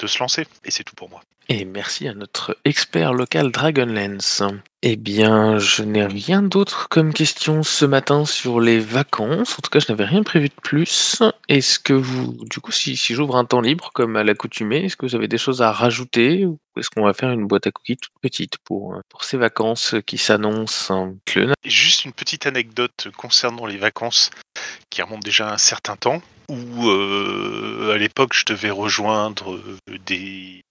de 0.00 0.06
se 0.06 0.18
lancer. 0.18 0.46
Et 0.64 0.70
c'est 0.70 0.84
tout 0.84 0.94
pour 0.94 1.08
moi. 1.08 1.20
Et 1.52 1.64
merci 1.64 2.06
à 2.06 2.14
notre 2.14 2.56
expert 2.64 3.12
local 3.12 3.50
Dragonlance. 3.50 4.44
Eh 4.82 4.94
bien, 4.94 5.58
je 5.58 5.82
n'ai 5.82 6.06
rien 6.06 6.42
d'autre 6.42 6.88
comme 6.88 7.12
question 7.12 7.64
ce 7.64 7.84
matin 7.84 8.24
sur 8.24 8.60
les 8.60 8.78
vacances. 8.78 9.58
En 9.58 9.60
tout 9.60 9.68
cas, 9.68 9.80
je 9.80 9.90
n'avais 9.90 10.04
rien 10.04 10.22
prévu 10.22 10.48
de 10.48 10.54
plus. 10.62 11.20
Est-ce 11.48 11.80
que 11.80 11.92
vous, 11.92 12.38
du 12.48 12.60
coup, 12.60 12.70
si, 12.70 12.94
j'ouvre 12.94 13.34
un 13.34 13.44
temps 13.44 13.60
libre 13.60 13.90
comme 13.92 14.14
à 14.14 14.22
l'accoutumée, 14.22 14.84
est-ce 14.84 14.96
que 14.96 15.06
vous 15.06 15.16
avez 15.16 15.26
des 15.26 15.38
choses 15.38 15.60
à 15.60 15.72
rajouter 15.72 16.46
ou 16.46 16.60
est-ce 16.76 16.88
qu'on 16.88 17.04
va 17.04 17.14
faire 17.14 17.32
une 17.32 17.48
boîte 17.48 17.66
à 17.66 17.72
cookies 17.72 17.96
toute 17.96 18.12
petite 18.22 18.58
pour, 18.58 18.96
pour 19.08 19.24
ces 19.24 19.36
vacances 19.36 19.96
qui 20.06 20.18
s'annoncent? 20.18 21.16
Juste 21.64 22.04
une 22.04 22.12
petite 22.12 22.46
anecdote 22.46 23.08
concernant 23.16 23.66
les 23.66 23.76
vacances 23.76 24.30
qui 24.88 25.02
remonte 25.02 25.24
déjà 25.24 25.52
un 25.52 25.58
certain 25.58 25.96
temps 25.96 26.22
où 26.50 26.88
euh, 26.88 27.92
à 27.94 27.98
l'époque 27.98 28.34
je 28.34 28.44
devais 28.44 28.70
rejoindre 28.70 29.58
des 30.06 30.62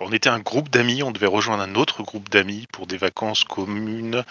on 0.00 0.12
était 0.12 0.28
un 0.28 0.38
groupe 0.38 0.70
d'amis, 0.70 1.02
on 1.02 1.10
devait 1.10 1.26
rejoindre 1.26 1.62
un 1.62 1.74
autre 1.74 2.04
groupe 2.04 2.28
d'amis 2.28 2.66
pour 2.72 2.86
des 2.86 2.96
vacances 2.96 3.42
communes 3.42 4.24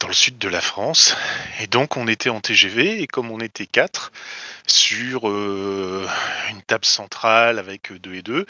dans 0.00 0.08
le 0.08 0.14
sud 0.14 0.38
de 0.38 0.48
la 0.48 0.60
France. 0.60 1.16
Et 1.60 1.66
donc 1.66 1.96
on 1.96 2.08
était 2.08 2.30
en 2.30 2.40
TGV 2.40 3.02
et 3.02 3.06
comme 3.06 3.30
on 3.30 3.40
était 3.40 3.66
quatre 3.66 4.12
sur 4.66 5.28
euh, 5.28 6.06
une 6.50 6.62
table 6.62 6.84
centrale 6.84 7.58
avec 7.58 7.92
deux 7.92 8.14
et 8.14 8.22
deux, 8.22 8.46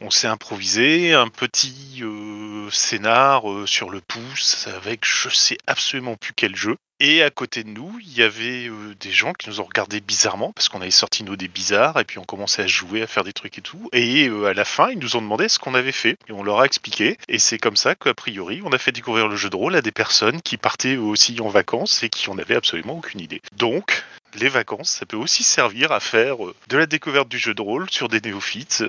on 0.00 0.10
s'est 0.10 0.28
improvisé 0.28 1.14
un 1.14 1.28
petit 1.28 2.00
euh, 2.02 2.70
scénar 2.70 3.50
euh, 3.50 3.66
sur 3.66 3.90
le 3.90 4.00
pouce 4.00 4.68
avec 4.68 5.04
je 5.04 5.28
sais 5.28 5.58
absolument 5.66 6.16
plus 6.16 6.32
quel 6.34 6.56
jeu. 6.56 6.76
Et 7.00 7.22
à 7.22 7.30
côté 7.30 7.62
de 7.62 7.68
nous, 7.68 7.96
il 8.00 8.12
y 8.18 8.22
avait 8.22 8.68
euh, 8.68 8.94
des 8.98 9.12
gens 9.12 9.32
qui 9.32 9.48
nous 9.48 9.60
ont 9.60 9.64
regardé 9.64 10.00
bizarrement 10.00 10.52
parce 10.52 10.68
qu'on 10.68 10.80
avait 10.80 10.90
sorti 10.90 11.22
nos 11.22 11.36
dés 11.36 11.46
bizarres 11.46 12.00
et 12.00 12.04
puis 12.04 12.18
on 12.18 12.24
commençait 12.24 12.62
à 12.62 12.66
jouer, 12.66 13.02
à 13.02 13.06
faire 13.06 13.22
des 13.22 13.32
trucs 13.32 13.56
et 13.56 13.60
tout. 13.60 13.88
Et 13.92 14.28
euh, 14.28 14.46
à 14.46 14.54
la 14.54 14.64
fin, 14.64 14.90
ils 14.90 14.98
nous 14.98 15.14
ont 15.14 15.22
demandé 15.22 15.48
ce 15.48 15.60
qu'on 15.60 15.74
avait 15.74 15.92
fait 15.92 16.18
et 16.28 16.32
on 16.32 16.42
leur 16.42 16.58
a 16.58 16.66
expliqué. 16.66 17.16
Et 17.28 17.38
c'est 17.38 17.58
comme 17.58 17.76
ça 17.76 17.94
qu'a 17.94 18.14
priori, 18.14 18.62
on 18.64 18.72
a 18.72 18.78
fait 18.78 18.90
découvrir 18.90 19.28
le 19.28 19.36
jeu 19.36 19.48
de 19.48 19.54
rôle 19.54 19.76
à 19.76 19.82
des 19.82 19.92
personnes 19.92 20.42
qui 20.42 20.56
partaient 20.56 20.96
aussi 20.96 21.40
en 21.40 21.48
vacances 21.48 22.02
et 22.02 22.08
qui 22.08 22.30
en 22.30 22.38
avaient 22.38 22.56
absolument 22.56 22.98
aucune 22.98 23.20
idée. 23.20 23.42
Donc, 23.56 24.04
les 24.34 24.48
vacances, 24.48 24.90
ça 24.90 25.06
peut 25.06 25.16
aussi 25.16 25.42
servir 25.42 25.92
à 25.92 26.00
faire 26.00 26.44
euh, 26.44 26.54
de 26.68 26.76
la 26.76 26.86
découverte 26.86 27.28
du 27.28 27.38
jeu 27.38 27.54
de 27.54 27.62
rôle 27.62 27.90
sur 27.90 28.08
des 28.08 28.20
néophytes, 28.20 28.84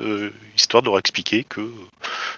histoire 0.56 0.84
de 0.84 0.88
leur 0.88 1.00
expliquer 1.00 1.44
que 1.44 1.72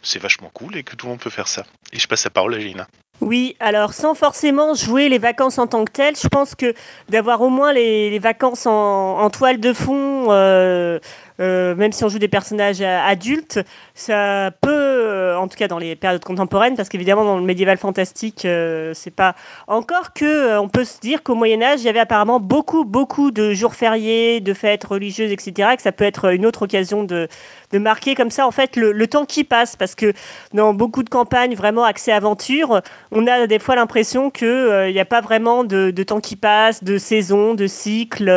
c'est 0.01 0.19
vachement 0.19 0.49
cool 0.53 0.77
et 0.77 0.83
que 0.83 0.95
tout 0.95 1.05
le 1.05 1.11
monde 1.11 1.19
peut 1.19 1.29
faire 1.29 1.47
ça. 1.47 1.65
Et 1.93 1.99
je 1.99 2.07
passe 2.07 2.23
la 2.23 2.29
parole 2.29 2.55
à 2.55 2.59
Gina. 2.59 2.87
Oui, 3.21 3.55
alors 3.59 3.93
sans 3.93 4.15
forcément 4.15 4.73
jouer 4.73 5.07
les 5.07 5.19
vacances 5.19 5.59
en 5.59 5.67
tant 5.67 5.85
que 5.85 5.91
telles, 5.91 6.15
je 6.15 6.27
pense 6.27 6.55
que 6.55 6.73
d'avoir 7.07 7.41
au 7.41 7.49
moins 7.49 7.71
les, 7.71 8.17
vacances 8.17 8.65
en, 8.65 9.29
toile 9.29 9.59
de 9.59 9.73
fond, 9.73 10.31
euh, 10.31 10.99
euh, 11.41 11.75
même 11.75 11.91
si 11.91 12.03
on 12.03 12.09
joue 12.09 12.19
des 12.19 12.27
personnages 12.27 12.81
adultes, 12.81 13.59
ça 13.93 14.51
peut, 14.61 15.35
en 15.35 15.47
tout 15.47 15.57
cas 15.57 15.67
dans 15.67 15.79
les 15.79 15.95
périodes 15.95 16.23
contemporaines, 16.23 16.75
parce 16.75 16.89
qu'évidemment 16.89 17.25
dans 17.25 17.37
le 17.37 17.43
médiéval 17.43 17.77
fantastique, 17.77 18.47
c'est 18.93 19.15
pas 19.15 19.35
encore 19.67 20.13
que 20.13 20.57
on 20.57 20.69
peut 20.69 20.85
se 20.85 20.99
dire 20.99 21.23
qu'au 21.23 21.35
Moyen 21.35 21.61
Âge, 21.61 21.81
il 21.81 21.85
y 21.85 21.89
avait 21.89 21.99
apparemment 21.99 22.39
beaucoup, 22.39 22.85
beaucoup 22.85 23.31
de 23.31 23.53
jours 23.53 23.75
fériés, 23.75 24.39
de 24.39 24.53
fêtes 24.53 24.83
religieuses, 24.83 25.31
etc., 25.31 25.69
et 25.73 25.75
que 25.75 25.81
ça 25.81 25.91
peut 25.91 26.03
être 26.03 26.33
une 26.33 26.45
autre 26.45 26.63
occasion 26.63 27.03
de, 27.03 27.27
de 27.71 27.79
marquer 27.79 28.15
comme 28.15 28.31
ça 28.31 28.45
en 28.45 28.51
fait 28.51 28.75
le, 28.75 29.07
temps 29.07 29.25
qui 29.25 29.43
passe, 29.43 29.75
parce 29.75 29.95
que 29.95 30.13
dans 30.53 30.73
beaucoup 30.73 31.03
de 31.03 31.09
campagnes 31.09 31.55
vraiment 31.55 31.83
axées 31.83 32.11
aventure, 32.11 32.81
on 33.11 33.27
a 33.27 33.47
des 33.47 33.59
fois 33.59 33.75
l'impression 33.75 34.29
qu'il 34.29 34.91
n'y 34.91 34.99
a 34.99 35.05
pas 35.05 35.21
vraiment 35.21 35.63
de, 35.63 36.03
temps 36.03 36.21
qui 36.21 36.35
passe, 36.35 36.83
de 36.83 36.97
saison, 36.97 37.53
de 37.53 37.67
cycle 37.67 38.29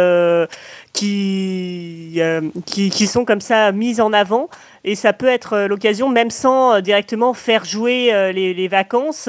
qui, 0.95 2.15
euh, 2.19 2.41
qui, 2.65 2.89
qui, 2.89 3.07
sont 3.07 3.27
comme 3.27 3.43
ça 3.43 3.73
mises 3.73 4.01
en 4.01 4.15
avant. 4.15 4.49
Et 4.85 4.95
ça 4.95 5.13
peut 5.13 5.29
être 5.29 5.53
euh, 5.53 5.69
l'occasion, 5.69 6.09
même 6.09 6.31
sans 6.31 6.77
euh, 6.77 6.81
directement 6.81 7.35
faire 7.35 7.67
jouer 7.67 8.33
les, 8.33 8.55
les 8.55 8.69
vacances, 8.69 9.29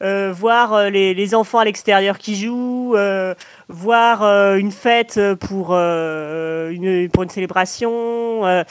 voir 0.00 0.90
les, 0.90 1.14
les, 1.14 1.34
enfants 1.34 1.58
à 1.58 1.64
l'extérieur 1.64 2.18
qui 2.18 2.36
jouent, 2.36 2.94
voir 3.68 4.22
une 4.56 4.70
fête 4.70 5.18
pour, 5.40 5.72
une, 5.72 7.08
pour 7.08 7.22
une 7.22 7.30
célébration, 7.30 8.64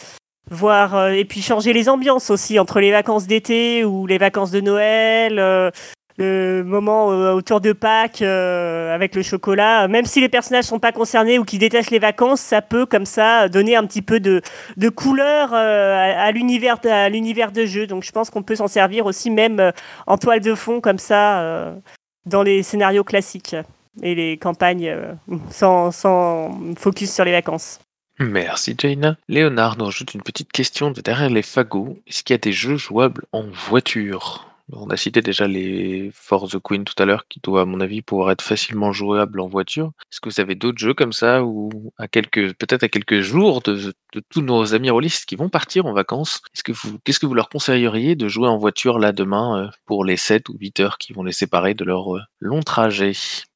voir 0.52 1.10
et 1.10 1.26
puis 1.26 1.42
changer 1.42 1.74
les 1.74 1.90
ambiances 1.90 2.30
aussi 2.30 2.60
entre 2.60 2.80
les 2.80 2.92
vacances 2.92 3.26
d'été 3.26 3.84
ou 3.84 4.06
les 4.06 4.20
vacances 4.20 4.52
de 4.52 4.62
Noël 4.62 5.72
le 6.18 6.64
moment 6.64 7.12
euh, 7.12 7.34
autour 7.34 7.60
de 7.60 7.74
Pâques 7.74 8.22
euh, 8.22 8.94
avec 8.94 9.16
le 9.16 9.22
chocolat, 9.22 9.88
même 9.88 10.06
si 10.06 10.22
les 10.22 10.30
personnages 10.30 10.66
sont 10.66 10.80
pas 10.80 10.92
concernés 10.92 11.38
ou 11.38 11.44
qui 11.44 11.58
détestent 11.58 11.92
les 11.92 12.00
vacances, 12.00 12.40
ça 12.40 12.62
peut 12.62 12.86
comme 12.86 13.06
ça 13.06 13.50
donner 13.50 13.76
un 13.76 13.86
petit 13.86 14.02
peu 14.02 14.20
de, 14.20 14.42
de 14.78 14.90
couleur 14.90 15.50
euh, 15.54 16.14
à, 16.16 16.32
l'univers 16.32 16.78
à 16.86 17.10
l'univers 17.10 17.52
de 17.52 17.66
jeu. 17.66 17.86
Donc 17.86 18.04
je 18.04 18.12
pense 18.12 18.30
qu'on 18.30 18.44
peut 18.44 18.56
s'en 18.56 18.68
servir 18.68 19.06
aussi 19.06 19.30
même 19.30 19.72
en 20.08 20.18
toile 20.18 20.40
de 20.40 20.56
fond 20.56 20.80
comme 20.80 21.00
ça 21.00 21.74
dans 22.26 22.44
les 22.44 22.64
scénarios 22.64 23.04
classiques 23.04 23.56
et 24.02 24.16
les 24.16 24.38
campagnes 24.38 24.96
sans, 25.50 25.92
sans 25.92 26.58
focus 26.78 27.14
sur 27.14 27.26
les 27.26 27.32
vacances. 27.32 27.80
Merci 28.20 28.76
Jaina. 28.78 29.18
Léonard 29.28 29.78
nous 29.78 29.88
ajoute 29.88 30.14
une 30.14 30.22
petite 30.22 30.52
question 30.52 30.92
de 30.92 31.02
derrière 31.02 31.30
les 31.30 31.42
fagots. 31.42 31.98
Est-ce 32.08 32.24
qu'il 32.24 32.34
y 32.34 32.36
a 32.36 32.38
des 32.40 32.54
jeux 32.54 32.78
jouables 32.78 33.26
en 33.34 33.44
voiture? 33.44 34.55
On 34.72 34.90
a 34.90 34.98
cité 34.98 35.22
déjà 35.22 35.48
les 35.48 36.10
Force 36.14 36.52
the 36.52 36.60
Queen 36.60 36.84
tout 36.84 37.02
à 37.02 37.06
l'heure, 37.06 37.28
qui 37.28 37.40
doit, 37.42 37.62
à 37.62 37.66
mon 37.66 37.80
avis, 37.82 38.02
pouvoir 38.02 38.32
être 38.32 38.42
facilement 38.42 38.92
jouable 38.92 39.40
en 39.40 39.48
voiture. 39.48 39.92
Est-ce 40.12 40.20
que 40.20 40.30
vous 40.30 40.40
avez 40.40 40.56
d'autres 40.56 40.80
jeux 40.80 40.94
comme 40.94 41.14
ça, 41.14 41.44
ou 41.44 41.94
à 41.98 42.08
quelques, 42.08 42.54
peut-être 42.56 42.84
à 42.84 42.90
quelques 42.90 43.22
jours 43.22 43.62
de, 43.62 43.94
tous 44.30 44.42
nos 44.42 44.74
amis 44.74 44.90
rôlistes 44.90 45.26
qui 45.26 45.36
vont 45.36 45.50
partir 45.50 45.86
en 45.86 45.94
vacances, 45.94 46.42
qu'est-ce 47.04 47.20
que 47.20 47.26
vous 47.26 47.34
leur 47.34 47.50
conseilleriez 47.50 48.16
de 48.16 48.28
jouer 48.28 48.48
en 48.48 48.58
voiture 48.58 48.98
là 48.98 49.12
demain 49.12 49.66
euh, 49.66 49.70
pour 49.86 50.06
les 50.06 50.18
7 50.18 50.50
ou 50.50 50.58
8 50.60 50.80
heures 50.80 50.98
qui 50.98 51.14
vont 51.14 51.24
les 51.24 51.32
séparer 51.32 51.74
de 51.74 51.84
leur 51.84 52.16
euh, 52.16 52.22
long 52.40 52.62
trajet? 52.62 53.12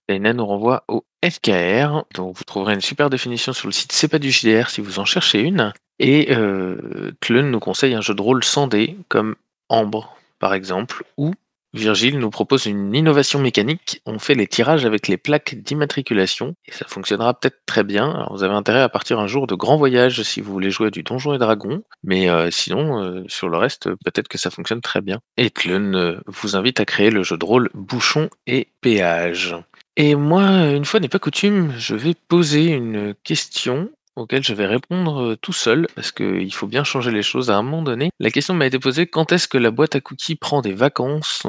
Leïna 0.10 0.34
nous 0.34 0.46
renvoie 0.46 0.84
au 0.88 1.06
FKR, 1.24 2.04
donc 2.16 2.36
vous 2.36 2.44
trouverez 2.44 2.74
une 2.74 2.82
super 2.82 3.10
définition 3.10 3.54
sur 3.54 3.68
le 3.68 3.72
site 3.72 3.92
C'est 3.92 4.08
pas 4.08 4.20
du 4.20 4.32
JDR 4.32 4.70
si 4.70 4.82
vous 4.82 5.00
en 5.00 5.06
cherchez 5.06 5.42
une. 5.42 5.74
Et 6.00 6.34
euh, 6.36 7.12
nous 7.30 7.60
conseille 7.60 7.94
un 7.94 8.02
jeu 8.02 8.16
de 8.16 8.22
rôle 8.22 8.44
sans 8.44 8.68
dés 8.68 8.98
comme 9.10 9.36
Ambre 9.68 10.19
par 10.40 10.54
exemple, 10.54 11.04
ou 11.18 11.34
Virgile 11.74 12.18
nous 12.18 12.32
propose 12.32 12.66
une 12.66 12.96
innovation 12.96 13.40
mécanique. 13.40 14.02
On 14.06 14.18
fait 14.18 14.34
les 14.34 14.48
tirages 14.48 14.86
avec 14.86 15.08
les 15.08 15.18
plaques 15.18 15.56
d'immatriculation 15.56 16.56
et 16.66 16.72
ça 16.72 16.86
fonctionnera 16.88 17.40
peut-être 17.40 17.60
très 17.66 17.84
bien. 17.84 18.10
Alors 18.10 18.34
vous 18.34 18.44
avez 18.44 18.56
intérêt 18.56 18.82
à 18.82 18.90
partir 18.90 19.20
un 19.20 19.28
jour 19.28 19.46
de 19.46 19.54
grand 19.54 19.78
voyage 19.78 20.24
si 20.24 20.42
vous 20.42 20.52
voulez 20.52 20.72
jouer 20.72 20.90
du 20.90 21.04
Donjon 21.04 21.36
et 21.36 21.38
Dragon, 21.38 21.84
mais 22.04 22.30
euh, 22.30 22.50
sinon, 22.50 23.04
euh, 23.04 23.24
sur 23.28 23.50
le 23.50 23.58
reste, 23.58 23.90
peut-être 24.04 24.28
que 24.28 24.40
ça 24.40 24.50
fonctionne 24.50 24.82
très 24.82 25.02
bien. 25.02 25.20
Et 25.38 25.52
Tlun 25.52 25.94
euh, 25.94 26.20
vous 26.26 26.56
invite 26.56 26.80
à 26.80 26.86
créer 26.86 27.12
le 27.12 27.22
jeu 27.22 27.38
de 27.38 27.46
rôle 27.46 27.70
Bouchon 27.76 28.30
et 28.48 28.70
Péage. 28.82 29.56
Et 29.96 30.16
moi, 30.16 30.72
une 30.72 30.86
fois 30.86 31.00
n'est 31.00 31.10
pas 31.10 31.20
coutume, 31.20 31.74
je 31.78 31.94
vais 31.94 32.16
poser 32.16 32.68
une 32.68 33.14
question 33.24 33.92
auquel 34.20 34.44
je 34.44 34.54
vais 34.54 34.66
répondre 34.66 35.36
tout 35.36 35.54
seul, 35.54 35.88
parce 35.96 36.12
qu'il 36.12 36.54
faut 36.54 36.68
bien 36.68 36.84
changer 36.84 37.12
les 37.12 37.24
choses 37.24 37.50
à 37.50 37.58
un 37.58 37.64
moment 37.64 37.82
donné. 37.82 38.10
La 38.20 38.32
question 38.32 38.54
m'a 38.54 38.66
été 38.66 38.80
posée 38.80 39.08
quand 39.08 39.32
est-ce 39.32 39.48
que 39.48 39.58
la 39.58 39.72
boîte 39.72 39.96
à 39.96 40.02
cookies 40.02 40.36
prend 40.36 40.62
des 40.62 40.74
vacances 40.74 41.44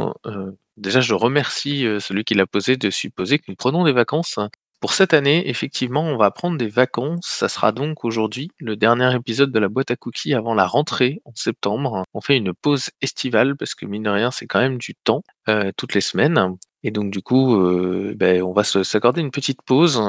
Déjà, 0.77 1.01
je 1.01 1.13
remercie 1.13 1.85
celui 2.01 2.25
qui 2.25 2.35
l'a 2.35 2.47
posé 2.47 2.77
de 2.77 2.89
supposer 2.89 3.39
que 3.39 3.45
nous 3.49 3.55
prenons 3.55 3.85
des 3.85 3.93
vacances. 3.93 4.39
Pour 4.81 4.95
cette 4.95 5.13
année, 5.13 5.47
effectivement, 5.51 6.05
on 6.05 6.17
va 6.17 6.31
prendre 6.31 6.57
des 6.57 6.69
vacances. 6.69 7.27
Ça 7.27 7.51
sera 7.51 7.71
donc 7.71 8.03
aujourd'hui 8.03 8.51
le 8.59 8.77
dernier 8.77 9.15
épisode 9.15 9.53
de 9.53 9.59
la 9.59 9.69
boîte 9.69 9.91
à 9.91 9.97
cookies 9.97 10.33
avant 10.33 10.55
la 10.55 10.67
rentrée 10.67 11.21
en 11.27 11.33
septembre. 11.35 12.05
On 12.15 12.23
fait 12.23 12.39
une 12.39 12.55
pause 12.55 12.89
estivale 13.03 13.57
parce 13.57 13.75
que 13.75 13.85
mine 13.85 14.05
de 14.05 14.11
rien, 14.11 14.31
c'est 14.31 14.47
quand 14.47 14.61
même 14.61 14.79
du 14.79 14.95
temps 14.95 15.23
toutes 15.77 15.95
les 15.95 16.01
semaines. 16.01 16.57
Et 16.83 16.91
donc 16.91 17.11
du 17.11 17.21
coup, 17.21 17.59
ben, 18.17 18.43
on 18.43 18.55
va 18.55 18.65
s'accorder 18.65 19.21
une 19.21 19.31
petite 19.31 19.61
pause, 19.61 20.01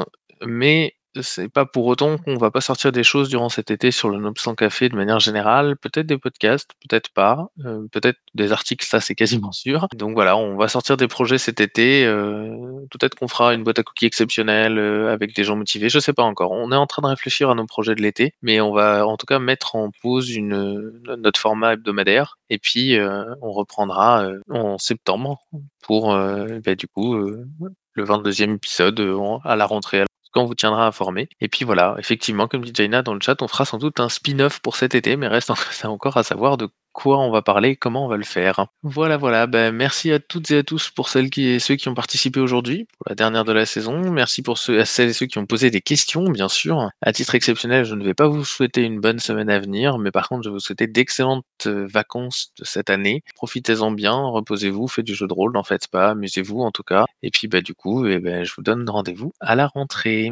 mais 0.45 0.95
c'est 1.19 1.49
pas 1.49 1.65
pour 1.65 1.87
autant 1.87 2.17
qu'on 2.17 2.37
va 2.37 2.51
pas 2.51 2.61
sortir 2.61 2.91
des 2.91 3.03
choses 3.03 3.29
durant 3.29 3.49
cet 3.49 3.71
été 3.71 3.91
sur 3.91 4.09
le 4.09 4.17
Nobstant 4.17 4.55
Café 4.55 4.87
de 4.89 4.95
manière 4.95 5.19
générale. 5.19 5.75
Peut-être 5.77 6.05
des 6.05 6.17
podcasts, 6.17 6.71
peut-être 6.87 7.09
pas. 7.13 7.49
Euh, 7.65 7.87
peut-être 7.91 8.17
des 8.33 8.51
articles, 8.51 8.85
ça 8.85 9.01
c'est 9.01 9.15
quasiment 9.15 9.51
sûr. 9.51 9.87
Donc 9.95 10.13
voilà, 10.13 10.37
on 10.37 10.55
va 10.55 10.67
sortir 10.67 10.97
des 10.97 11.07
projets 11.07 11.37
cet 11.37 11.59
été. 11.59 12.05
Euh, 12.05 12.55
peut-être 12.91 13.15
qu'on 13.15 13.27
fera 13.27 13.53
une 13.53 13.63
boîte 13.63 13.79
à 13.79 13.83
cookies 13.83 14.05
exceptionnelle 14.05 14.77
euh, 14.77 15.11
avec 15.11 15.35
des 15.35 15.43
gens 15.43 15.55
motivés. 15.55 15.89
Je 15.89 15.99
sais 15.99 16.13
pas 16.13 16.23
encore. 16.23 16.51
On 16.51 16.71
est 16.71 16.75
en 16.75 16.87
train 16.87 17.01
de 17.01 17.07
réfléchir 17.07 17.49
à 17.49 17.55
nos 17.55 17.65
projets 17.65 17.95
de 17.95 18.01
l'été, 18.01 18.33
mais 18.41 18.61
on 18.61 18.71
va 18.71 19.05
en 19.05 19.17
tout 19.17 19.25
cas 19.25 19.39
mettre 19.39 19.75
en 19.75 19.91
pause 20.01 20.29
une, 20.31 20.91
notre 21.17 21.39
format 21.39 21.73
hebdomadaire. 21.73 22.37
Et 22.49 22.57
puis 22.57 22.97
on 23.41 23.51
reprendra 23.51 24.29
en 24.49 24.77
septembre 24.77 25.39
pour 25.83 26.13
bah, 26.13 26.75
du 26.75 26.87
coup 26.87 27.15
le 27.15 28.05
22e 28.05 28.55
épisode 28.55 28.99
à 29.43 29.55
la 29.55 29.65
rentrée 29.65 30.03
on 30.39 30.45
vous 30.45 30.55
tiendra 30.55 30.87
informé. 30.87 31.29
Et 31.41 31.47
puis 31.47 31.65
voilà, 31.65 31.95
effectivement, 31.99 32.47
comme 32.47 32.63
dit 32.63 32.71
Jaina 32.73 33.01
dans 33.01 33.13
le 33.13 33.19
chat, 33.21 33.41
on 33.41 33.47
fera 33.47 33.65
sans 33.65 33.77
doute 33.77 33.99
un 33.99 34.09
spin-off 34.09 34.59
pour 34.59 34.75
cet 34.75 34.95
été, 34.95 35.15
mais 35.17 35.27
reste 35.27 35.51
encore 35.83 36.17
à 36.17 36.23
savoir 36.23 36.57
de 36.57 36.69
quoi 36.93 37.19
on 37.19 37.31
va 37.31 37.41
parler, 37.41 37.75
comment 37.75 38.05
on 38.05 38.07
va 38.07 38.17
le 38.17 38.23
faire. 38.23 38.67
Voilà, 38.83 39.17
voilà. 39.17 39.47
Ben, 39.47 39.73
merci 39.73 40.11
à 40.11 40.19
toutes 40.19 40.51
et 40.51 40.57
à 40.57 40.63
tous 40.63 40.89
pour 40.89 41.09
celles 41.09 41.29
qui, 41.29 41.59
ceux 41.59 41.75
qui 41.75 41.89
ont 41.89 41.93
participé 41.93 42.39
aujourd'hui, 42.39 42.87
pour 42.97 43.05
la 43.09 43.15
dernière 43.15 43.45
de 43.45 43.51
la 43.51 43.65
saison. 43.65 44.11
Merci 44.11 44.41
pour 44.41 44.57
ceux, 44.57 44.79
à 44.79 44.85
celles 44.85 45.09
et 45.09 45.13
ceux 45.13 45.25
qui 45.25 45.37
ont 45.37 45.45
posé 45.45 45.71
des 45.71 45.81
questions, 45.81 46.25
bien 46.25 46.49
sûr. 46.49 46.89
À 47.01 47.13
titre 47.13 47.35
exceptionnel, 47.35 47.85
je 47.85 47.95
ne 47.95 48.03
vais 48.03 48.13
pas 48.13 48.27
vous 48.27 48.45
souhaiter 48.45 48.83
une 48.83 48.99
bonne 48.99 49.19
semaine 49.19 49.49
à 49.49 49.59
venir, 49.59 49.97
mais 49.97 50.11
par 50.11 50.29
contre, 50.29 50.43
je 50.43 50.49
vais 50.49 50.53
vous 50.53 50.59
souhaiter 50.59 50.87
d'excellentes 50.87 51.45
euh, 51.65 51.87
vacances 51.87 52.53
de 52.59 52.65
cette 52.65 52.89
année. 52.89 53.23
Profitez-en 53.35 53.91
bien, 53.91 54.13
reposez-vous, 54.13 54.87
faites 54.87 55.05
du 55.05 55.15
jeu 55.15 55.27
de 55.27 55.33
rôle, 55.33 55.53
n'en 55.53 55.63
faites 55.63 55.87
pas, 55.87 56.11
amusez-vous 56.11 56.61
en 56.61 56.71
tout 56.71 56.83
cas. 56.83 57.05
Et 57.23 57.31
puis, 57.31 57.47
bah, 57.47 57.61
du 57.61 57.73
coup, 57.73 58.05
eh 58.05 58.19
ben, 58.19 58.43
je 58.43 58.53
vous 58.55 58.63
donne 58.63 58.89
rendez-vous 58.89 59.33
à 59.39 59.55
la 59.55 59.67
rentrée. 59.67 60.31